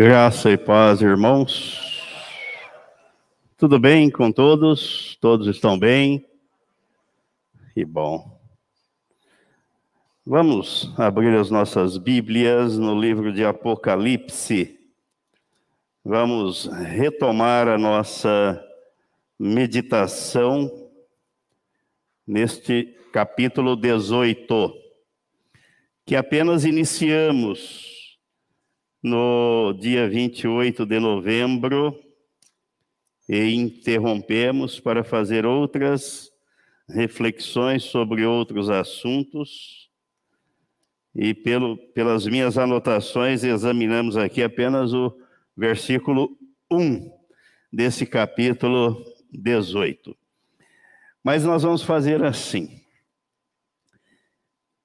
Graça 0.00 0.48
e 0.52 0.56
paz, 0.56 1.02
irmãos. 1.02 2.00
Tudo 3.56 3.80
bem 3.80 4.08
com 4.08 4.30
todos? 4.30 5.18
Todos 5.20 5.48
estão 5.48 5.76
bem? 5.76 6.24
Que 7.74 7.84
bom. 7.84 8.40
Vamos 10.24 10.94
abrir 10.96 11.36
as 11.36 11.50
nossas 11.50 11.98
Bíblias 11.98 12.78
no 12.78 12.96
livro 12.96 13.32
de 13.32 13.44
Apocalipse. 13.44 14.78
Vamos 16.04 16.66
retomar 16.66 17.66
a 17.66 17.76
nossa 17.76 18.64
meditação 19.36 20.70
neste 22.24 22.96
capítulo 23.12 23.74
18, 23.74 24.72
que 26.06 26.14
apenas 26.14 26.64
iniciamos 26.64 27.97
no 29.02 29.72
dia 29.80 30.08
28 30.08 30.84
de 30.84 30.98
novembro 30.98 31.98
e 33.28 33.54
interrompemos 33.54 34.80
para 34.80 35.04
fazer 35.04 35.44
outras 35.44 36.32
reflexões 36.88 37.84
sobre 37.84 38.24
outros 38.24 38.70
assuntos. 38.70 39.88
E 41.14 41.34
pelo, 41.34 41.76
pelas 41.92 42.26
minhas 42.26 42.56
anotações, 42.56 43.44
examinamos 43.44 44.16
aqui 44.16 44.42
apenas 44.42 44.92
o 44.92 45.14
versículo 45.56 46.36
1 46.70 47.10
desse 47.72 48.06
capítulo 48.06 49.04
18. 49.30 50.16
Mas 51.22 51.44
nós 51.44 51.62
vamos 51.62 51.82
fazer 51.82 52.22
assim. 52.24 52.80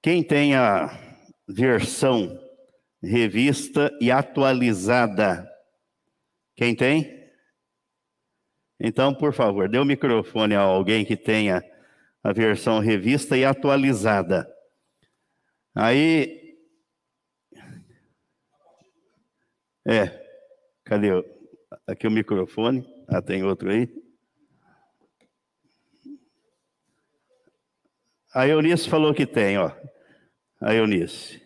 Quem 0.02 0.22
tem 0.22 0.54
a 0.54 1.00
versão 1.48 2.38
revista 3.04 3.96
e 4.00 4.10
atualizada. 4.10 5.48
Quem 6.56 6.74
tem? 6.74 7.24
Então, 8.80 9.14
por 9.14 9.32
favor, 9.32 9.68
dê 9.68 9.78
o 9.78 9.84
microfone 9.84 10.54
a 10.54 10.60
alguém 10.60 11.04
que 11.04 11.16
tenha 11.16 11.62
a 12.22 12.32
versão 12.32 12.80
revista 12.80 13.36
e 13.36 13.44
atualizada. 13.44 14.50
Aí. 15.74 16.58
É, 19.86 20.06
cadê? 20.84 21.10
Aqui 21.86 22.06
o 22.06 22.10
microfone. 22.10 22.84
Ah, 23.06 23.20
tem 23.20 23.44
outro 23.44 23.70
aí. 23.70 23.88
A 28.34 28.48
Eunice 28.48 28.88
falou 28.88 29.14
que 29.14 29.26
tem, 29.26 29.58
ó. 29.58 29.70
A 30.60 30.74
Eunice 30.74 31.43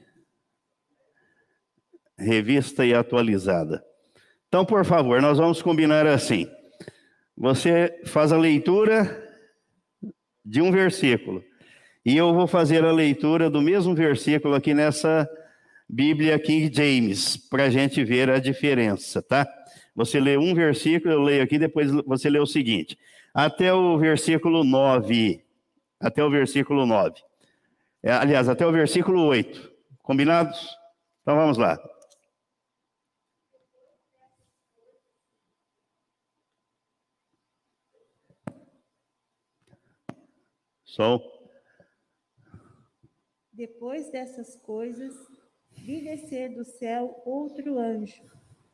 revista 2.18 2.84
e 2.84 2.92
atualizada. 2.92 3.84
Então, 4.48 4.64
por 4.64 4.84
favor, 4.84 5.20
nós 5.22 5.38
vamos 5.38 5.62
combinar 5.62 6.06
assim. 6.06 6.48
Você 7.36 8.00
faz 8.06 8.32
a 8.32 8.36
leitura 8.36 9.24
de 10.44 10.60
um 10.60 10.72
versículo. 10.72 11.44
E 12.04 12.16
eu 12.16 12.32
vou 12.32 12.46
fazer 12.46 12.84
a 12.84 12.92
leitura 12.92 13.50
do 13.50 13.60
mesmo 13.60 13.94
versículo 13.94 14.54
aqui 14.54 14.72
nessa 14.72 15.28
Bíblia 15.88 16.38
King 16.38 16.74
James, 16.74 17.36
para 17.36 17.64
a 17.64 17.70
gente 17.70 18.02
ver 18.02 18.30
a 18.30 18.38
diferença, 18.38 19.22
tá? 19.22 19.46
Você 19.94 20.18
lê 20.18 20.36
um 20.36 20.54
versículo, 20.54 21.12
eu 21.12 21.22
leio 21.22 21.42
aqui, 21.42 21.58
depois 21.58 21.90
você 22.06 22.30
lê 22.30 22.38
o 22.38 22.46
seguinte. 22.46 22.98
Até 23.34 23.72
o 23.72 23.98
versículo 23.98 24.64
9. 24.64 25.44
Até 26.00 26.24
o 26.24 26.30
versículo 26.30 26.86
9. 26.86 27.20
É, 28.02 28.12
aliás, 28.12 28.48
até 28.48 28.66
o 28.66 28.72
versículo 28.72 29.24
8. 29.24 29.70
Combinados? 30.02 30.68
Então 31.22 31.36
vamos 31.36 31.58
lá. 31.58 31.78
Sol. 40.98 41.22
Depois 43.52 44.10
dessas 44.10 44.56
coisas, 44.56 45.14
vi 45.76 46.02
descer 46.02 46.56
do 46.56 46.64
céu 46.64 47.22
outro 47.24 47.78
anjo, 47.78 48.20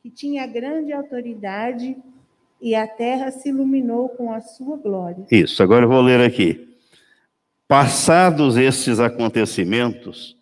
que 0.01 0.11
tinha 0.11 0.47
grande 0.47 0.91
autoridade, 0.91 1.95
e 2.63 2.75
a 2.75 2.89
terra 2.89 3.31
se 3.31 3.51
iluminou 3.51 4.09
com 4.09 4.33
a 4.33 4.41
sua 4.41 4.79
glória. 4.79 5.27
Isso, 5.31 5.63
agora 5.63 5.85
eu 5.85 5.89
vou 5.91 6.01
ler 6.01 6.19
aqui. 6.19 6.75
Passados 7.69 8.57
estes 8.57 9.01
acontecimentos, 9.01 10.35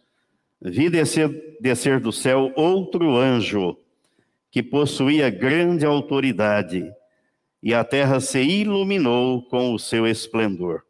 vi 0.61 0.89
descer, 0.89 1.59
descer 1.61 1.99
do 1.99 2.13
céu 2.13 2.53
outro 2.55 3.17
anjo, 3.17 3.77
que 4.53 4.63
possuía 4.63 5.29
grande 5.31 5.85
autoridade, 5.85 6.89
e 7.61 7.75
a 7.75 7.83
terra 7.83 8.21
se 8.21 8.41
iluminou 8.41 9.43
com 9.49 9.75
o 9.75 9.81
seu 9.81 10.07
esplendor. 10.07 10.85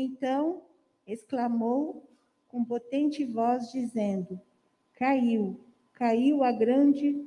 Então 0.00 0.62
exclamou 1.08 2.08
com 2.46 2.64
potente 2.64 3.24
voz, 3.24 3.72
dizendo: 3.72 4.40
Caiu, 4.96 5.58
caiu 5.92 6.44
a 6.44 6.52
grande 6.52 7.20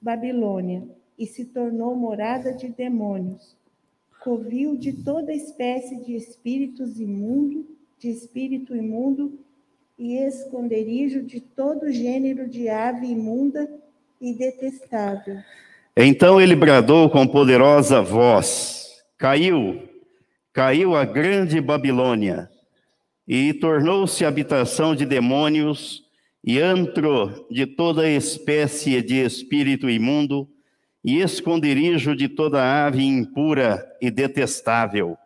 Babilônia 0.00 0.84
e 1.18 1.26
se 1.26 1.44
tornou 1.44 1.96
morada 1.96 2.52
de 2.52 2.68
demônios, 2.68 3.56
covil 4.22 4.76
de 4.76 4.92
toda 4.92 5.32
espécie 5.32 5.96
de 6.04 6.14
espíritos 6.14 7.00
imundo, 7.00 7.66
de 7.98 8.10
espírito 8.10 8.76
imundo 8.76 9.36
e 9.98 10.16
esconderijo 10.16 11.20
de 11.20 11.40
todo 11.40 11.90
gênero 11.90 12.48
de 12.48 12.68
ave 12.68 13.08
imunda 13.08 13.68
e 14.20 14.32
detestável. 14.32 15.38
Então 15.96 16.40
ele 16.40 16.54
bradou 16.54 17.10
com 17.10 17.26
poderosa 17.26 18.00
voz: 18.00 19.04
Caiu, 19.18 19.93
caiu 20.54 20.94
a 20.94 21.04
grande 21.04 21.60
Babilônia 21.60 22.48
e 23.26 23.52
tornou-se 23.54 24.24
habitação 24.24 24.94
de 24.94 25.04
demônios 25.04 26.08
e 26.44 26.60
antro 26.60 27.44
de 27.50 27.66
toda 27.66 28.08
espécie 28.08 29.02
de 29.02 29.16
espírito 29.16 29.90
imundo 29.90 30.48
e 31.02 31.20
esconderijo 31.20 32.14
de 32.14 32.28
toda 32.28 32.86
ave 32.86 33.02
impura 33.02 33.84
e 34.00 34.12
detestável. 34.12 35.18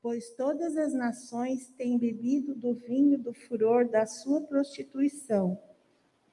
Pois 0.00 0.30
todas 0.30 0.74
as 0.78 0.94
nações 0.94 1.68
têm 1.76 1.98
bebido 1.98 2.54
do 2.54 2.72
vinho 2.72 3.18
do 3.18 3.34
furor 3.34 3.86
da 3.86 4.06
sua 4.06 4.40
prostituição. 4.40 5.60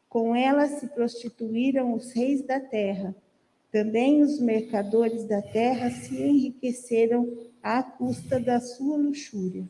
Com 0.07 0.33
ela 0.33 0.65
se 0.65 0.87
prostituíram 0.87 1.93
os 1.93 2.13
reis 2.13 2.41
da 2.41 2.59
terra. 2.59 3.13
Também 3.71 4.23
os 4.23 4.39
mercadores 4.39 5.25
da 5.25 5.41
terra 5.41 5.91
se 5.91 6.19
enriqueceram 6.19 7.27
à 7.61 7.83
custa 7.83 8.39
da 8.39 8.59
sua 8.59 8.97
luxúria. 8.97 9.69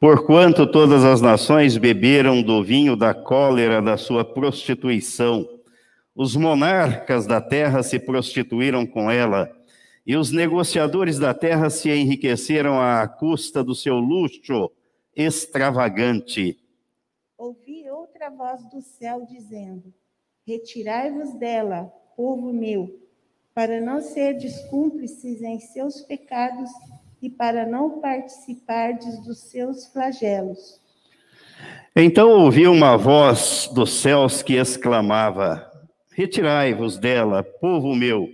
Porquanto 0.00 0.66
todas 0.66 1.04
as 1.04 1.20
nações 1.20 1.76
beberam 1.76 2.42
do 2.42 2.64
vinho 2.64 2.96
da 2.96 3.14
cólera 3.14 3.80
da 3.80 3.96
sua 3.96 4.24
prostituição, 4.24 5.46
os 6.14 6.34
monarcas 6.34 7.26
da 7.26 7.40
terra 7.40 7.82
se 7.82 8.00
prostituíram 8.00 8.84
com 8.84 9.10
ela, 9.10 9.48
e 10.04 10.16
os 10.16 10.32
negociadores 10.32 11.18
da 11.18 11.32
terra 11.32 11.70
se 11.70 11.88
enriqueceram 11.88 12.80
à 12.80 13.06
custa 13.06 13.62
do 13.62 13.74
seu 13.74 13.96
luxo 13.96 14.70
extravagante. 15.14 16.58
Ouvi 17.38 17.88
outra 17.90 18.28
voz 18.30 18.68
do 18.70 18.80
céu 18.80 19.24
dizendo: 19.30 19.94
Retirai-vos 20.46 21.34
dela, 21.34 21.92
povo 22.16 22.52
meu, 22.52 22.99
para 23.60 23.78
não 23.78 24.00
serdes 24.00 24.58
cúmplices 24.70 25.42
em 25.42 25.60
seus 25.60 26.00
pecados 26.00 26.70
e 27.20 27.28
para 27.28 27.66
não 27.66 28.00
participardes 28.00 29.22
dos 29.22 29.38
seus 29.50 29.84
flagelos. 29.88 30.80
Então 31.94 32.30
ouvi 32.30 32.66
uma 32.66 32.96
voz 32.96 33.68
dos 33.74 34.00
céus 34.00 34.42
que 34.42 34.54
exclamava: 34.54 35.70
Retirai-vos 36.10 36.96
dela, 36.96 37.42
povo 37.42 37.94
meu, 37.94 38.30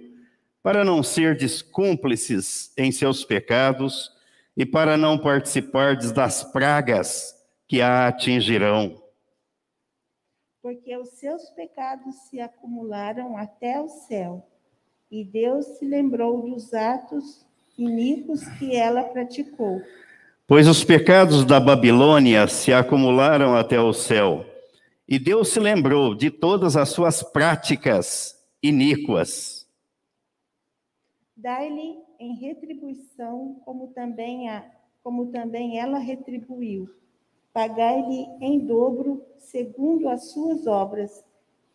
para 0.62 0.84
não 0.84 1.02
serdes 1.02 1.60
cúmplices 1.60 2.72
em 2.78 2.92
seus 2.92 3.24
pecados 3.24 4.12
e 4.56 4.64
para 4.64 4.96
não 4.96 5.18
participardes 5.18 6.12
das 6.12 6.44
pragas 6.44 7.34
que 7.66 7.82
a 7.82 8.06
atingirão. 8.06 9.02
Porque 10.62 10.96
os 10.96 11.08
seus 11.18 11.50
pecados 11.50 12.14
se 12.30 12.40
acumularam 12.40 13.36
até 13.36 13.80
o 13.80 13.88
céu, 13.88 14.46
e 15.10 15.24
Deus 15.24 15.64
se 15.78 15.84
lembrou 15.84 16.42
dos 16.42 16.72
atos 16.74 17.46
iníquos 17.78 18.46
que 18.58 18.74
ela 18.74 19.02
praticou. 19.04 19.80
Pois 20.46 20.68
os 20.68 20.84
pecados 20.84 21.44
da 21.44 21.58
Babilônia 21.58 22.46
se 22.46 22.72
acumularam 22.72 23.54
até 23.56 23.80
o 23.80 23.92
céu, 23.92 24.44
e 25.08 25.18
Deus 25.18 25.48
se 25.48 25.60
lembrou 25.60 26.14
de 26.14 26.30
todas 26.30 26.76
as 26.76 26.88
suas 26.88 27.22
práticas 27.22 28.36
iníquas. 28.62 29.66
Dai-lhe 31.36 31.98
em 32.18 32.34
retribuição, 32.34 33.60
como 33.64 33.88
também, 33.88 34.48
a, 34.48 34.64
como 35.02 35.26
também 35.26 35.78
ela 35.78 35.98
retribuiu. 35.98 36.88
Pagai-lhe 37.52 38.26
em 38.40 38.58
dobro, 38.60 39.24
segundo 39.38 40.08
as 40.08 40.30
suas 40.30 40.66
obras, 40.66 41.24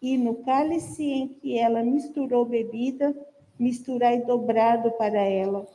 e 0.01 0.18
no 0.18 0.36
cálice 0.44 1.03
em 1.03 1.27
que 1.27 1.57
ela 1.57 1.83
misturou 1.83 2.44
bebida, 2.45 3.15
misturai 3.59 4.21
dobrado 4.21 4.92
para 4.92 5.19
ela. 5.19 5.65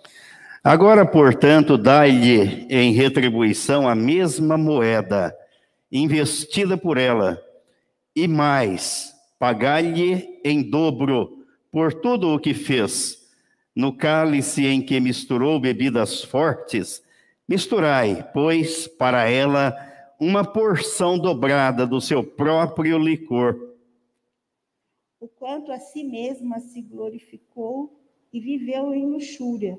Agora, 0.64 1.06
portanto, 1.06 1.78
dai-lhe 1.78 2.67
em 2.69 2.93
retribuição 2.93 3.88
a 3.88 3.94
mesma 3.94 4.58
moeda, 4.58 5.32
investida 5.93 6.76
por 6.76 6.99
ela, 6.99 7.40
e 8.17 8.26
mais, 8.26 9.14
pagai-lhe 9.38 10.40
em 10.44 10.69
dobro 10.69 11.44
por 11.70 11.94
tudo 11.94 12.34
o 12.34 12.40
que 12.40 12.52
fez. 12.52 13.25
No 13.76 13.93
cálice 13.93 14.67
em 14.67 14.81
que 14.81 14.99
misturou 14.99 15.61
bebidas 15.61 16.25
fortes, 16.25 17.00
misturai, 17.49 18.26
pois, 18.32 18.88
para 18.88 19.28
ela 19.28 19.76
uma 20.19 20.43
porção 20.43 21.17
dobrada 21.19 21.87
do 21.87 22.00
seu 22.00 22.25
próprio 22.25 22.99
licor. 22.99 23.75
O 25.20 25.28
quanto 25.28 25.72
a 25.72 25.78
si 25.78 26.04
mesma 26.04 26.60
se 26.60 26.82
glorificou 26.82 27.92
e 28.32 28.40
viveu 28.40 28.94
em 28.94 29.06
luxúria 29.06 29.78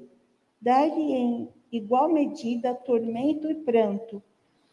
Dá-lhe 0.60 1.14
em 1.14 1.50
igual 1.72 2.12
medida 2.12 2.74
tormento 2.74 3.50
e 3.50 3.56
pranto, 3.56 4.22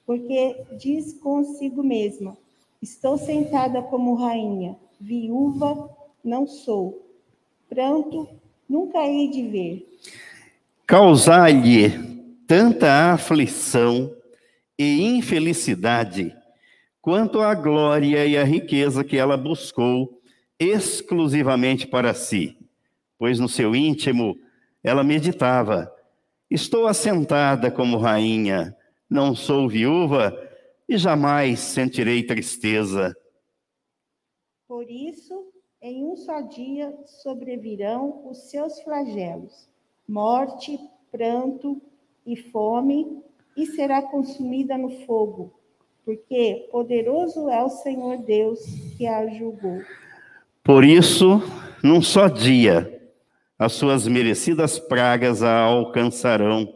porque 0.07 0.65
diz 0.79 1.13
consigo 1.13 1.83
mesma: 1.83 2.37
Estou 2.81 3.19
sentada 3.19 3.83
como 3.83 4.15
rainha, 4.15 4.77
viúva 4.99 5.91
não 6.25 6.47
sou. 6.47 7.07
Pranto 7.69 8.27
nunca 8.69 9.07
hei 9.07 9.29
de 9.29 9.47
ver. 9.47 9.99
Causar-lhe 10.87 11.91
tanta 12.47 13.13
aflição 13.13 14.15
e 14.79 15.03
infelicidade, 15.03 16.35
quanto 17.01 17.41
a 17.41 17.55
glória 17.55 18.27
e 18.27 18.37
a 18.37 18.45
riqueza 18.45 19.05
que 19.05 19.17
ela 19.17 19.37
buscou 19.37 20.21
exclusivamente 20.59 21.87
para 21.87 22.15
si, 22.15 22.57
pois 23.19 23.39
no 23.39 23.49
seu 23.49 23.75
íntimo 23.75 24.39
ela 24.83 25.03
meditava: 25.03 25.93
Estou 26.51 26.87
assentada 26.87 27.71
como 27.71 27.99
rainha, 27.99 28.77
não 29.09 29.35
sou 29.35 29.69
viúva 29.69 30.37
e 30.89 30.97
jamais 30.97 31.59
sentirei 31.61 32.23
tristeza. 32.23 33.17
Por 34.69 34.91
isso, 34.91 35.53
em 35.81 36.05
um 36.05 36.17
só 36.17 36.41
dia 36.41 36.97
sobrevirão 37.05 38.29
os 38.29 38.51
seus 38.51 38.81
flagelos: 38.81 39.69
morte, 40.07 40.79
pranto 41.11 41.81
e 42.27 42.37
fome, 42.37 43.23
e 43.57 43.67
será 43.67 44.03
consumida 44.03 44.77
no 44.77 44.91
fogo, 45.07 45.53
porque 46.05 46.69
poderoso 46.71 47.49
é 47.49 47.63
o 47.63 47.71
Senhor 47.71 48.19
Deus 48.19 48.61
que 48.97 49.07
a 49.07 49.27
julgou. 49.29 49.81
Por 50.65 50.83
isso, 50.83 51.43
num 51.83 52.01
só 52.01 52.27
dia, 52.27 52.91
as 53.59 53.75
suas 53.75 54.09
merecidas 54.09 54.79
pragas 54.79 55.43
a 55.43 55.61
alcançarão 55.61 56.67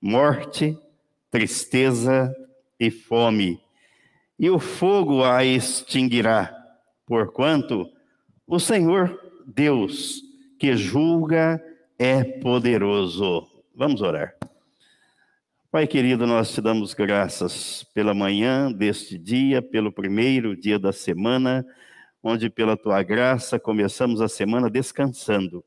morte, 0.00 0.78
tristeza 1.28 2.32
e 2.78 2.88
fome, 2.88 3.60
e 4.38 4.48
o 4.48 4.60
fogo 4.60 5.24
a 5.24 5.44
extinguirá, 5.44 6.54
porquanto 7.04 7.90
o 8.46 8.60
Senhor 8.60 9.20
Deus 9.44 10.22
que 10.56 10.76
julga 10.76 11.60
é 11.98 12.22
poderoso. 12.22 13.44
Vamos 13.74 14.02
orar. 14.02 14.36
Pai 15.68 15.88
querido, 15.88 16.28
nós 16.28 16.52
te 16.52 16.60
damos 16.60 16.94
graças 16.94 17.84
pela 17.92 18.14
manhã 18.14 18.70
deste 18.70 19.18
dia, 19.18 19.60
pelo 19.60 19.90
primeiro 19.90 20.56
dia 20.56 20.78
da 20.78 20.92
semana, 20.92 21.66
onde 22.26 22.50
pela 22.50 22.76
tua 22.76 23.02
graça 23.02 23.58
começamos 23.58 24.20
a 24.20 24.28
semana 24.28 24.68
descansando 24.68 25.64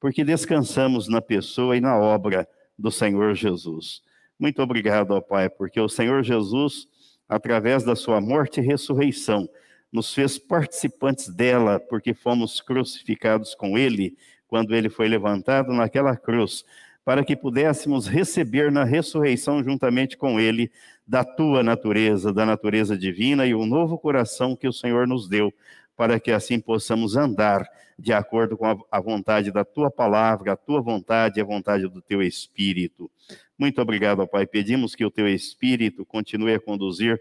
porque 0.00 0.24
descansamos 0.24 1.08
na 1.08 1.20
pessoa 1.20 1.76
e 1.76 1.80
na 1.80 1.96
obra 1.96 2.48
do 2.78 2.90
Senhor 2.90 3.34
Jesus. 3.34 4.02
Muito 4.38 4.62
obrigado, 4.62 5.10
ó 5.12 5.20
Pai, 5.20 5.48
porque 5.48 5.80
o 5.80 5.88
Senhor 5.88 6.22
Jesus, 6.22 6.86
através 7.28 7.82
da 7.82 7.96
sua 7.96 8.20
morte 8.20 8.60
e 8.60 8.62
ressurreição, 8.62 9.48
nos 9.92 10.14
fez 10.14 10.38
participantes 10.38 11.28
dela, 11.28 11.80
porque 11.80 12.14
fomos 12.14 12.60
crucificados 12.60 13.54
com 13.54 13.76
ele 13.76 14.16
quando 14.46 14.74
ele 14.74 14.88
foi 14.88 15.08
levantado 15.08 15.72
naquela 15.72 16.16
cruz, 16.16 16.64
para 17.04 17.24
que 17.24 17.34
pudéssemos 17.34 18.06
receber 18.06 18.70
na 18.70 18.84
ressurreição 18.84 19.64
juntamente 19.64 20.16
com 20.16 20.38
ele 20.38 20.70
da 21.06 21.24
tua 21.24 21.62
natureza, 21.62 22.32
da 22.32 22.44
natureza 22.44 22.96
divina 22.96 23.46
e 23.46 23.54
o 23.54 23.66
novo 23.66 23.98
coração 23.98 24.54
que 24.54 24.68
o 24.68 24.72
Senhor 24.72 25.06
nos 25.06 25.26
deu, 25.26 25.52
para 25.98 26.20
que 26.20 26.30
assim 26.30 26.60
possamos 26.60 27.16
andar 27.16 27.68
de 27.98 28.12
acordo 28.12 28.56
com 28.56 28.86
a, 28.88 29.00
vontade 29.00 29.50
da 29.50 29.64
tua 29.64 29.90
palavra, 29.90 30.52
a 30.52 30.56
tua 30.56 30.80
vontade 30.80 31.40
e 31.40 31.42
a 31.42 31.44
vontade 31.44 31.88
do 31.88 32.00
teu 32.00 32.22
espírito. 32.22 33.10
Muito 33.58 33.82
obrigado, 33.82 34.24
Pai. 34.28 34.46
Pedimos 34.46 34.94
que 34.94 35.04
o 35.04 35.10
teu 35.10 35.26
espírito 35.26 36.06
continue 36.06 36.54
a 36.54 36.60
conduzir 36.60 37.20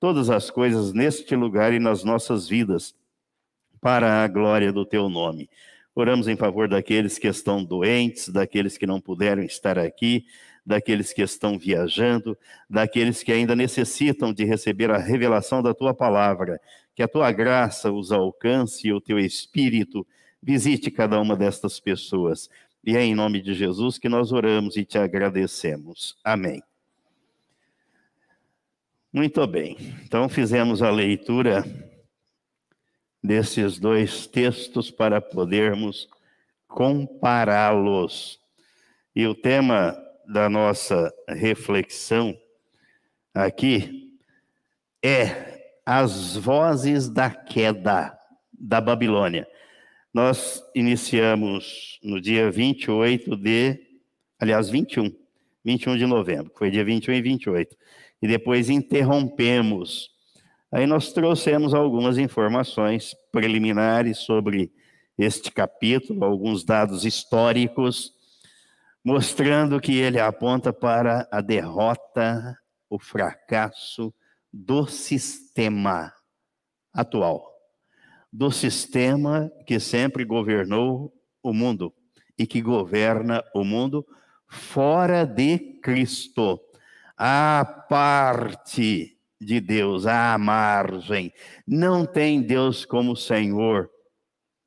todas 0.00 0.30
as 0.30 0.50
coisas 0.50 0.94
neste 0.94 1.36
lugar 1.36 1.74
e 1.74 1.78
nas 1.78 2.02
nossas 2.02 2.48
vidas, 2.48 2.94
para 3.78 4.24
a 4.24 4.26
glória 4.26 4.72
do 4.72 4.86
teu 4.86 5.10
nome. 5.10 5.50
Oramos 5.94 6.26
em 6.26 6.34
favor 6.34 6.66
daqueles 6.66 7.18
que 7.18 7.28
estão 7.28 7.62
doentes, 7.62 8.30
daqueles 8.30 8.78
que 8.78 8.86
não 8.86 9.02
puderam 9.02 9.42
estar 9.42 9.78
aqui, 9.78 10.24
daqueles 10.64 11.12
que 11.12 11.22
estão 11.22 11.58
viajando, 11.58 12.36
daqueles 12.68 13.22
que 13.22 13.32
ainda 13.32 13.54
necessitam 13.54 14.32
de 14.32 14.44
receber 14.44 14.90
a 14.90 14.98
revelação 14.98 15.62
da 15.62 15.74
tua 15.74 15.92
palavra. 15.92 16.60
Que 16.94 17.02
a 17.02 17.08
tua 17.08 17.30
graça 17.32 17.92
os 17.92 18.12
alcance 18.12 18.86
e 18.86 18.92
o 18.92 19.00
teu 19.00 19.18
espírito 19.18 20.06
visite 20.42 20.90
cada 20.90 21.20
uma 21.20 21.36
destas 21.36 21.80
pessoas. 21.80 22.48
E 22.84 22.96
é 22.96 23.02
em 23.02 23.14
nome 23.14 23.40
de 23.40 23.54
Jesus 23.54 23.98
que 23.98 24.08
nós 24.08 24.30
oramos 24.32 24.76
e 24.76 24.84
te 24.84 24.98
agradecemos. 24.98 26.16
Amém. 26.22 26.62
Muito 29.12 29.46
bem. 29.46 29.76
Então 30.04 30.28
fizemos 30.28 30.82
a 30.82 30.90
leitura 30.90 31.64
desses 33.22 33.78
dois 33.78 34.26
textos 34.26 34.90
para 34.90 35.20
podermos 35.20 36.08
compará-los. 36.68 38.38
E 39.16 39.26
o 39.26 39.34
tema 39.34 39.96
da 40.28 40.48
nossa 40.48 41.12
reflexão 41.28 42.36
aqui 43.34 44.12
é 45.02 45.78
as 45.84 46.36
vozes 46.36 47.08
da 47.08 47.30
queda 47.30 48.16
da 48.52 48.80
Babilônia. 48.80 49.46
Nós 50.12 50.62
iniciamos 50.74 51.98
no 52.02 52.20
dia 52.20 52.50
28 52.50 53.36
de, 53.36 53.78
aliás, 54.38 54.68
21, 54.68 55.12
21 55.64 55.96
de 55.96 56.06
novembro, 56.06 56.52
foi 56.56 56.70
dia 56.70 56.84
21 56.84 57.14
e 57.14 57.22
28, 57.22 57.76
e 58.22 58.28
depois 58.28 58.70
interrompemos. 58.70 60.10
Aí 60.72 60.86
nós 60.86 61.12
trouxemos 61.12 61.74
algumas 61.74 62.16
informações 62.16 63.14
preliminares 63.30 64.18
sobre 64.18 64.72
este 65.18 65.50
capítulo, 65.52 66.24
alguns 66.24 66.64
dados 66.64 67.04
históricos, 67.04 68.12
mostrando 69.04 69.78
que 69.80 69.98
ele 69.98 70.18
aponta 70.18 70.72
para 70.72 71.28
a 71.30 71.42
derrota, 71.42 72.58
o 72.88 72.98
fracasso 72.98 74.14
do 74.50 74.86
sistema 74.86 76.12
atual, 76.92 77.52
do 78.32 78.50
sistema 78.50 79.52
que 79.66 79.78
sempre 79.78 80.24
governou 80.24 81.12
o 81.42 81.52
mundo 81.52 81.92
e 82.38 82.46
que 82.46 82.62
governa 82.62 83.44
o 83.54 83.62
mundo 83.62 84.06
fora 84.48 85.26
de 85.26 85.58
Cristo, 85.82 86.60
à 87.16 87.64
parte 87.88 89.18
de 89.40 89.60
Deus, 89.60 90.06
à 90.06 90.38
margem. 90.38 91.32
Não 91.66 92.06
tem 92.06 92.40
Deus 92.40 92.84
como 92.84 93.16
Senhor, 93.16 93.90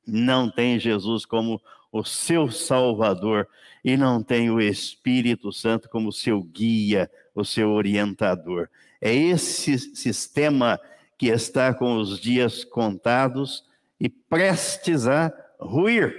não 0.06 0.50
tem 0.50 0.78
Jesus 0.78 1.26
como 1.26 1.60
o 1.90 2.04
seu 2.04 2.50
Salvador 2.50 3.48
e 3.84 3.96
não 3.96 4.22
tem 4.22 4.50
o 4.50 4.60
Espírito 4.60 5.52
Santo 5.52 5.88
como 5.88 6.12
seu 6.12 6.42
guia, 6.42 7.10
o 7.34 7.44
seu 7.44 7.70
orientador. 7.70 8.68
É 9.00 9.14
esse 9.14 9.78
sistema 9.78 10.80
que 11.16 11.28
está 11.28 11.72
com 11.72 11.96
os 11.96 12.20
dias 12.20 12.64
contados 12.64 13.64
e 14.00 14.08
prestes 14.08 15.06
a 15.06 15.32
ruir. 15.58 16.14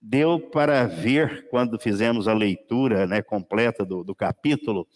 Deu 0.00 0.38
para 0.38 0.86
ver, 0.86 1.48
quando 1.48 1.78
fizemos 1.78 2.28
a 2.28 2.34
leitura 2.34 3.06
né, 3.06 3.22
completa 3.22 3.84
do, 3.84 4.04
do 4.04 4.14
capítulo, 4.14 4.86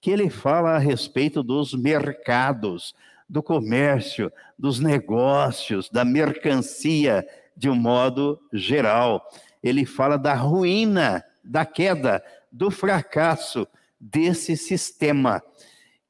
que 0.00 0.10
ele 0.10 0.30
fala 0.30 0.76
a 0.76 0.78
respeito 0.78 1.42
dos 1.42 1.74
mercados, 1.74 2.94
do 3.28 3.42
comércio, 3.42 4.32
dos 4.58 4.80
negócios, 4.80 5.90
da 5.90 6.04
mercancia 6.04 7.26
de 7.58 7.68
um 7.68 7.74
modo 7.74 8.40
geral. 8.52 9.28
Ele 9.62 9.84
fala 9.84 10.16
da 10.16 10.32
ruína, 10.34 11.24
da 11.44 11.66
queda, 11.66 12.24
do 12.52 12.70
fracasso 12.70 13.66
desse 14.00 14.56
sistema 14.56 15.42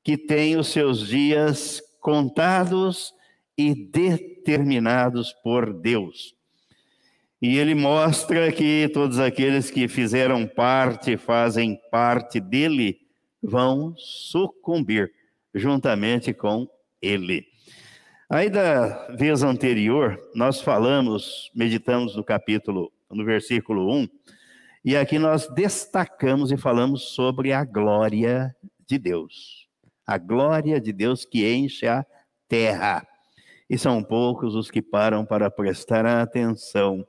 que 0.05 0.17
tem 0.17 0.57
os 0.57 0.69
seus 0.69 1.07
dias 1.07 1.83
contados 2.00 3.14
e 3.57 3.75
determinados 3.75 5.33
por 5.33 5.73
Deus. 5.73 6.35
E 7.40 7.57
ele 7.57 7.75
mostra 7.75 8.50
que 8.52 8.88
todos 8.93 9.19
aqueles 9.19 9.71
que 9.71 9.87
fizeram 9.88 10.47
parte, 10.47 11.17
fazem 11.17 11.81
parte 11.90 12.40
dele, 12.40 12.99
vão 13.43 13.95
sucumbir 13.97 15.12
juntamente 15.55 16.33
com 16.33 16.69
ele. 17.00 17.47
Aí 18.30 18.50
da 18.50 19.06
vez 19.16 19.42
anterior, 19.42 20.23
nós 20.35 20.61
falamos, 20.61 21.50
meditamos 21.54 22.14
no 22.14 22.23
capítulo, 22.23 22.92
no 23.11 23.25
versículo 23.25 23.90
1, 23.90 24.08
e 24.85 24.94
aqui 24.99 25.18
nós 25.18 25.49
destacamos 25.49 26.52
e 26.52 26.58
falamos 26.58 27.14
sobre 27.14 27.54
a 27.54 27.64
glória 27.64 28.54
de 28.87 28.99
Deus. 28.99 29.66
A 30.06 30.18
glória 30.18 30.78
de 30.78 30.92
Deus 30.92 31.25
que 31.25 31.50
enche 31.50 31.87
a 31.87 32.04
terra. 32.47 33.08
E 33.68 33.78
são 33.78 34.02
poucos 34.02 34.54
os 34.54 34.70
que 34.70 34.82
param 34.82 35.25
para 35.25 35.50
prestar 35.50 36.04
atenção 36.04 37.06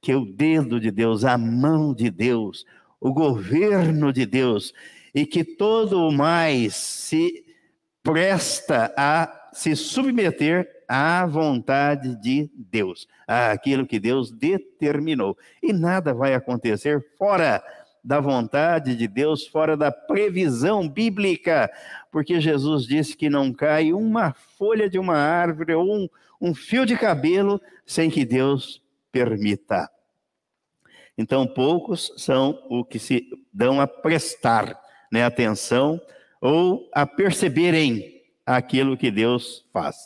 que 0.00 0.14
o 0.14 0.24
dedo 0.24 0.78
de 0.78 0.92
Deus, 0.92 1.24
a 1.24 1.36
mão 1.36 1.92
de 1.92 2.08
Deus, 2.08 2.64
o 3.00 3.12
governo 3.12 4.12
de 4.12 4.24
Deus, 4.24 4.72
e 5.12 5.26
que 5.26 5.42
todo 5.42 6.06
o 6.06 6.12
mais 6.12 6.76
se 6.76 7.44
presta 8.04 8.94
a 8.96 9.41
se 9.52 9.76
submeter 9.76 10.68
à 10.88 11.24
vontade 11.26 12.16
de 12.16 12.50
Deus, 12.54 13.06
àquilo 13.26 13.86
que 13.86 13.98
Deus 13.98 14.30
determinou. 14.30 15.36
E 15.62 15.72
nada 15.72 16.12
vai 16.12 16.34
acontecer 16.34 17.04
fora 17.18 17.62
da 18.04 18.20
vontade 18.20 18.96
de 18.96 19.06
Deus, 19.06 19.46
fora 19.46 19.76
da 19.76 19.92
previsão 19.92 20.88
bíblica, 20.88 21.70
porque 22.10 22.40
Jesus 22.40 22.84
disse 22.84 23.16
que 23.16 23.30
não 23.30 23.52
cai 23.52 23.92
uma 23.92 24.32
folha 24.32 24.88
de 24.90 24.98
uma 24.98 25.16
árvore 25.16 25.74
ou 25.74 25.84
um, 25.84 26.08
um 26.40 26.54
fio 26.54 26.84
de 26.84 26.96
cabelo 26.96 27.60
sem 27.86 28.10
que 28.10 28.24
Deus 28.24 28.82
permita. 29.12 29.88
Então, 31.16 31.46
poucos 31.46 32.12
são 32.16 32.60
o 32.68 32.84
que 32.84 32.98
se 32.98 33.28
dão 33.52 33.80
a 33.80 33.86
prestar 33.86 34.80
né, 35.12 35.22
atenção 35.22 36.00
ou 36.40 36.88
a 36.92 37.06
perceberem 37.06 38.21
aquilo 38.56 38.96
que 38.96 39.10
Deus 39.10 39.64
faz. 39.72 39.96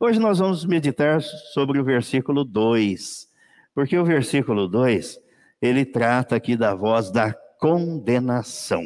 Hoje 0.00 0.18
nós 0.18 0.38
vamos 0.38 0.64
meditar 0.64 1.22
sobre 1.22 1.78
o 1.78 1.84
versículo 1.84 2.44
2, 2.44 3.28
porque 3.74 3.96
o 3.96 4.04
versículo 4.04 4.68
2, 4.68 5.18
ele 5.60 5.84
trata 5.84 6.36
aqui 6.36 6.56
da 6.56 6.74
voz 6.74 7.10
da 7.10 7.32
condenação. 7.58 8.82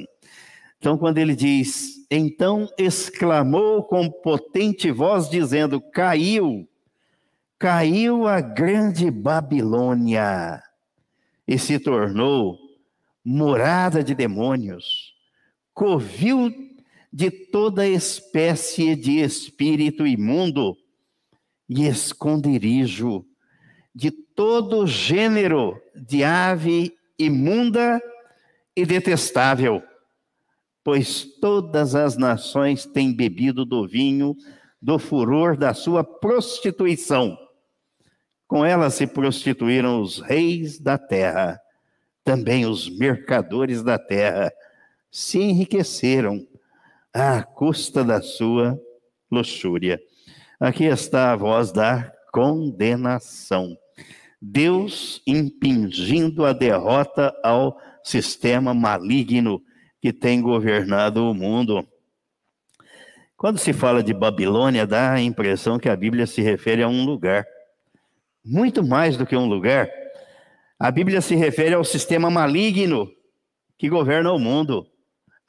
Então, 0.78 0.96
quando 0.96 1.18
ele 1.18 1.34
diz, 1.34 2.06
então 2.10 2.68
exclamou 2.78 3.82
com 3.82 4.10
potente 4.10 4.90
voz, 4.90 5.28
dizendo: 5.28 5.80
Caiu, 5.80 6.68
caiu 7.58 8.28
a 8.28 8.40
grande 8.40 9.10
Babilônia, 9.10 10.62
e 11.46 11.58
se 11.58 11.78
tornou 11.78 12.58
morada 13.24 14.04
de 14.04 14.14
demônios, 14.14 15.14
covil 15.74 16.67
de 17.12 17.30
toda 17.30 17.86
espécie 17.86 18.94
de 18.94 19.20
espírito 19.20 20.06
imundo 20.06 20.76
e 21.68 21.86
esconderijo 21.86 23.24
de 23.94 24.10
todo 24.10 24.86
gênero 24.86 25.80
de 25.94 26.22
ave 26.22 26.92
imunda 27.18 28.00
e 28.76 28.86
detestável, 28.86 29.82
pois 30.84 31.24
todas 31.40 31.94
as 31.94 32.16
nações 32.16 32.86
têm 32.86 33.12
bebido 33.12 33.64
do 33.64 33.86
vinho 33.88 34.36
do 34.80 34.98
furor 34.98 35.56
da 35.56 35.74
sua 35.74 36.04
prostituição. 36.04 37.36
Com 38.46 38.64
ela 38.64 38.88
se 38.88 39.06
prostituíram 39.06 40.00
os 40.00 40.20
reis 40.20 40.78
da 40.78 40.96
terra, 40.96 41.60
também 42.22 42.64
os 42.64 42.88
mercadores 42.88 43.82
da 43.82 43.98
terra 43.98 44.52
se 45.10 45.38
enriqueceram 45.38 46.46
à 47.18 47.42
custa 47.42 48.04
da 48.04 48.22
sua 48.22 48.80
luxúria. 49.28 50.00
Aqui 50.60 50.84
está 50.84 51.32
a 51.32 51.36
voz 51.36 51.72
da 51.72 52.12
condenação. 52.32 53.76
Deus 54.40 55.20
impingindo 55.26 56.44
a 56.44 56.52
derrota 56.52 57.34
ao 57.42 57.76
sistema 58.04 58.72
maligno 58.72 59.60
que 60.00 60.12
tem 60.12 60.40
governado 60.40 61.28
o 61.28 61.34
mundo. 61.34 61.84
Quando 63.36 63.58
se 63.58 63.72
fala 63.72 64.00
de 64.00 64.14
Babilônia, 64.14 64.86
dá 64.86 65.12
a 65.12 65.20
impressão 65.20 65.76
que 65.76 65.88
a 65.88 65.96
Bíblia 65.96 66.26
se 66.26 66.40
refere 66.40 66.84
a 66.84 66.88
um 66.88 67.04
lugar. 67.04 67.44
Muito 68.44 68.86
mais 68.86 69.16
do 69.16 69.26
que 69.26 69.36
um 69.36 69.46
lugar. 69.46 69.90
A 70.78 70.90
Bíblia 70.92 71.20
se 71.20 71.34
refere 71.34 71.74
ao 71.74 71.82
sistema 71.82 72.30
maligno 72.30 73.10
que 73.76 73.88
governa 73.88 74.32
o 74.32 74.38
mundo 74.38 74.86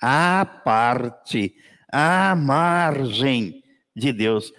à 0.02 0.46
parte, 0.46 1.56
à 1.92 2.36
margem 2.36 3.64
de 3.96 4.14
Deus. 4.14 4.54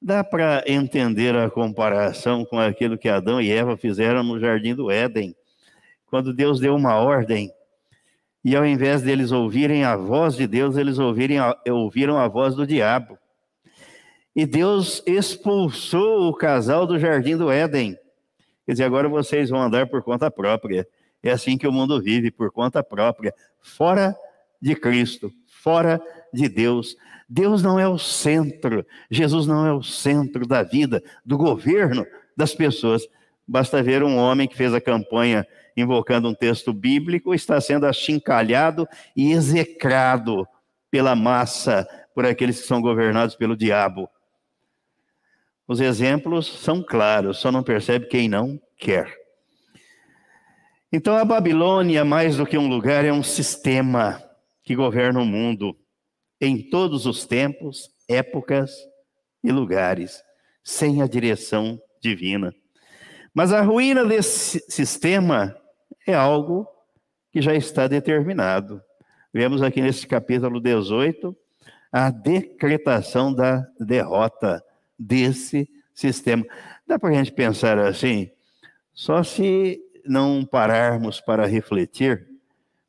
Dá 0.00 0.22
para 0.22 0.62
entender 0.66 1.34
a 1.34 1.50
comparação 1.50 2.44
com 2.44 2.58
aquilo 2.58 2.98
que 2.98 3.08
Adão 3.08 3.40
e 3.40 3.50
Eva 3.50 3.76
fizeram 3.76 4.22
no 4.22 4.38
jardim 4.38 4.74
do 4.74 4.90
Éden, 4.90 5.34
quando 6.06 6.34
Deus 6.34 6.60
deu 6.60 6.76
uma 6.76 6.96
ordem, 6.96 7.50
e 8.44 8.54
ao 8.54 8.66
invés 8.66 9.00
deles 9.00 9.32
ouvirem 9.32 9.84
a 9.84 9.96
voz 9.96 10.36
de 10.36 10.46
Deus, 10.46 10.76
eles 10.76 10.98
ouvirem 10.98 11.38
a, 11.38 11.56
ouviram 11.68 12.18
a 12.18 12.28
voz 12.28 12.54
do 12.54 12.66
diabo. 12.66 13.18
E 14.36 14.44
Deus 14.44 15.02
expulsou 15.06 16.28
o 16.28 16.34
casal 16.34 16.86
do 16.86 16.98
jardim 16.98 17.36
do 17.36 17.50
Éden. 17.50 17.96
Quer 18.66 18.72
dizer, 18.72 18.84
agora 18.84 19.08
vocês 19.08 19.48
vão 19.48 19.62
andar 19.62 19.86
por 19.86 20.02
conta 20.02 20.30
própria. 20.30 20.86
É 21.22 21.30
assim 21.30 21.56
que 21.56 21.66
o 21.66 21.72
mundo 21.72 22.02
vive, 22.02 22.30
por 22.30 22.52
conta 22.52 22.82
própria, 22.82 23.34
fora 23.62 24.14
de 24.64 24.74
Cristo, 24.74 25.30
fora 25.46 26.00
de 26.32 26.48
Deus. 26.48 26.96
Deus 27.28 27.62
não 27.62 27.78
é 27.78 27.86
o 27.86 27.98
centro, 27.98 28.84
Jesus 29.10 29.46
não 29.46 29.66
é 29.66 29.72
o 29.74 29.82
centro 29.82 30.46
da 30.46 30.62
vida, 30.62 31.02
do 31.22 31.36
governo 31.36 32.06
das 32.34 32.54
pessoas. 32.54 33.06
Basta 33.46 33.82
ver 33.82 34.02
um 34.02 34.16
homem 34.16 34.48
que 34.48 34.56
fez 34.56 34.72
a 34.72 34.80
campanha 34.80 35.46
invocando 35.76 36.30
um 36.30 36.34
texto 36.34 36.72
bíblico, 36.72 37.34
está 37.34 37.60
sendo 37.60 37.84
achincalhado 37.84 38.88
e 39.14 39.32
execrado 39.32 40.48
pela 40.90 41.14
massa, 41.14 41.86
por 42.14 42.24
aqueles 42.24 42.62
que 42.62 42.66
são 42.66 42.80
governados 42.80 43.34
pelo 43.34 43.54
diabo. 43.54 44.08
Os 45.68 45.78
exemplos 45.78 46.46
são 46.46 46.82
claros, 46.82 47.36
só 47.36 47.52
não 47.52 47.62
percebe 47.62 48.06
quem 48.06 48.30
não 48.30 48.58
quer. 48.78 49.12
Então 50.90 51.16
a 51.18 51.24
Babilônia, 51.24 52.02
mais 52.02 52.38
do 52.38 52.46
que 52.46 52.56
um 52.56 52.68
lugar, 52.68 53.04
é 53.04 53.12
um 53.12 53.22
sistema 53.22 54.23
que 54.64 54.74
governa 54.74 55.20
o 55.20 55.26
mundo 55.26 55.76
em 56.40 56.70
todos 56.70 57.06
os 57.06 57.26
tempos, 57.26 57.90
épocas 58.08 58.72
e 59.42 59.52
lugares, 59.52 60.22
sem 60.62 61.02
a 61.02 61.06
direção 61.06 61.80
divina. 62.00 62.54
Mas 63.32 63.52
a 63.52 63.60
ruína 63.60 64.04
desse 64.04 64.64
sistema 64.68 65.56
é 66.06 66.14
algo 66.14 66.66
que 67.30 67.42
já 67.42 67.54
está 67.54 67.86
determinado. 67.86 68.80
Vemos 69.32 69.62
aqui 69.62 69.80
nesse 69.80 70.06
capítulo 70.06 70.60
18 70.60 71.36
a 71.92 72.10
decretação 72.10 73.32
da 73.34 73.66
derrota 73.78 74.64
desse 74.98 75.68
sistema. 75.92 76.44
Dá 76.86 76.98
para 76.98 77.10
a 77.10 77.12
gente 77.12 77.32
pensar 77.32 77.78
assim? 77.78 78.30
Só 78.92 79.22
se 79.22 79.80
não 80.04 80.44
pararmos 80.44 81.20
para 81.20 81.46
refletir 81.46 82.33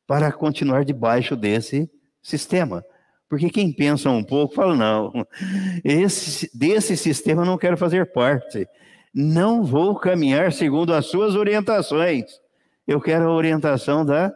para 0.06 0.30
continuar 0.32 0.84
debaixo 0.84 1.34
desse 1.34 1.90
sistema. 2.22 2.84
Porque 3.28 3.50
quem 3.50 3.72
pensa 3.72 4.08
um 4.10 4.22
pouco 4.22 4.54
fala: 4.54 4.76
não, 4.76 5.12
esse, 5.84 6.50
desse 6.56 6.96
sistema 6.96 7.44
não 7.44 7.58
quero 7.58 7.76
fazer 7.76 8.12
parte. 8.12 8.68
Não 9.12 9.64
vou 9.64 9.96
caminhar 9.96 10.52
segundo 10.52 10.92
as 10.94 11.06
suas 11.06 11.34
orientações. 11.34 12.24
Eu 12.86 13.00
quero 13.00 13.28
a 13.28 13.32
orientação 13.32 14.04
da 14.04 14.32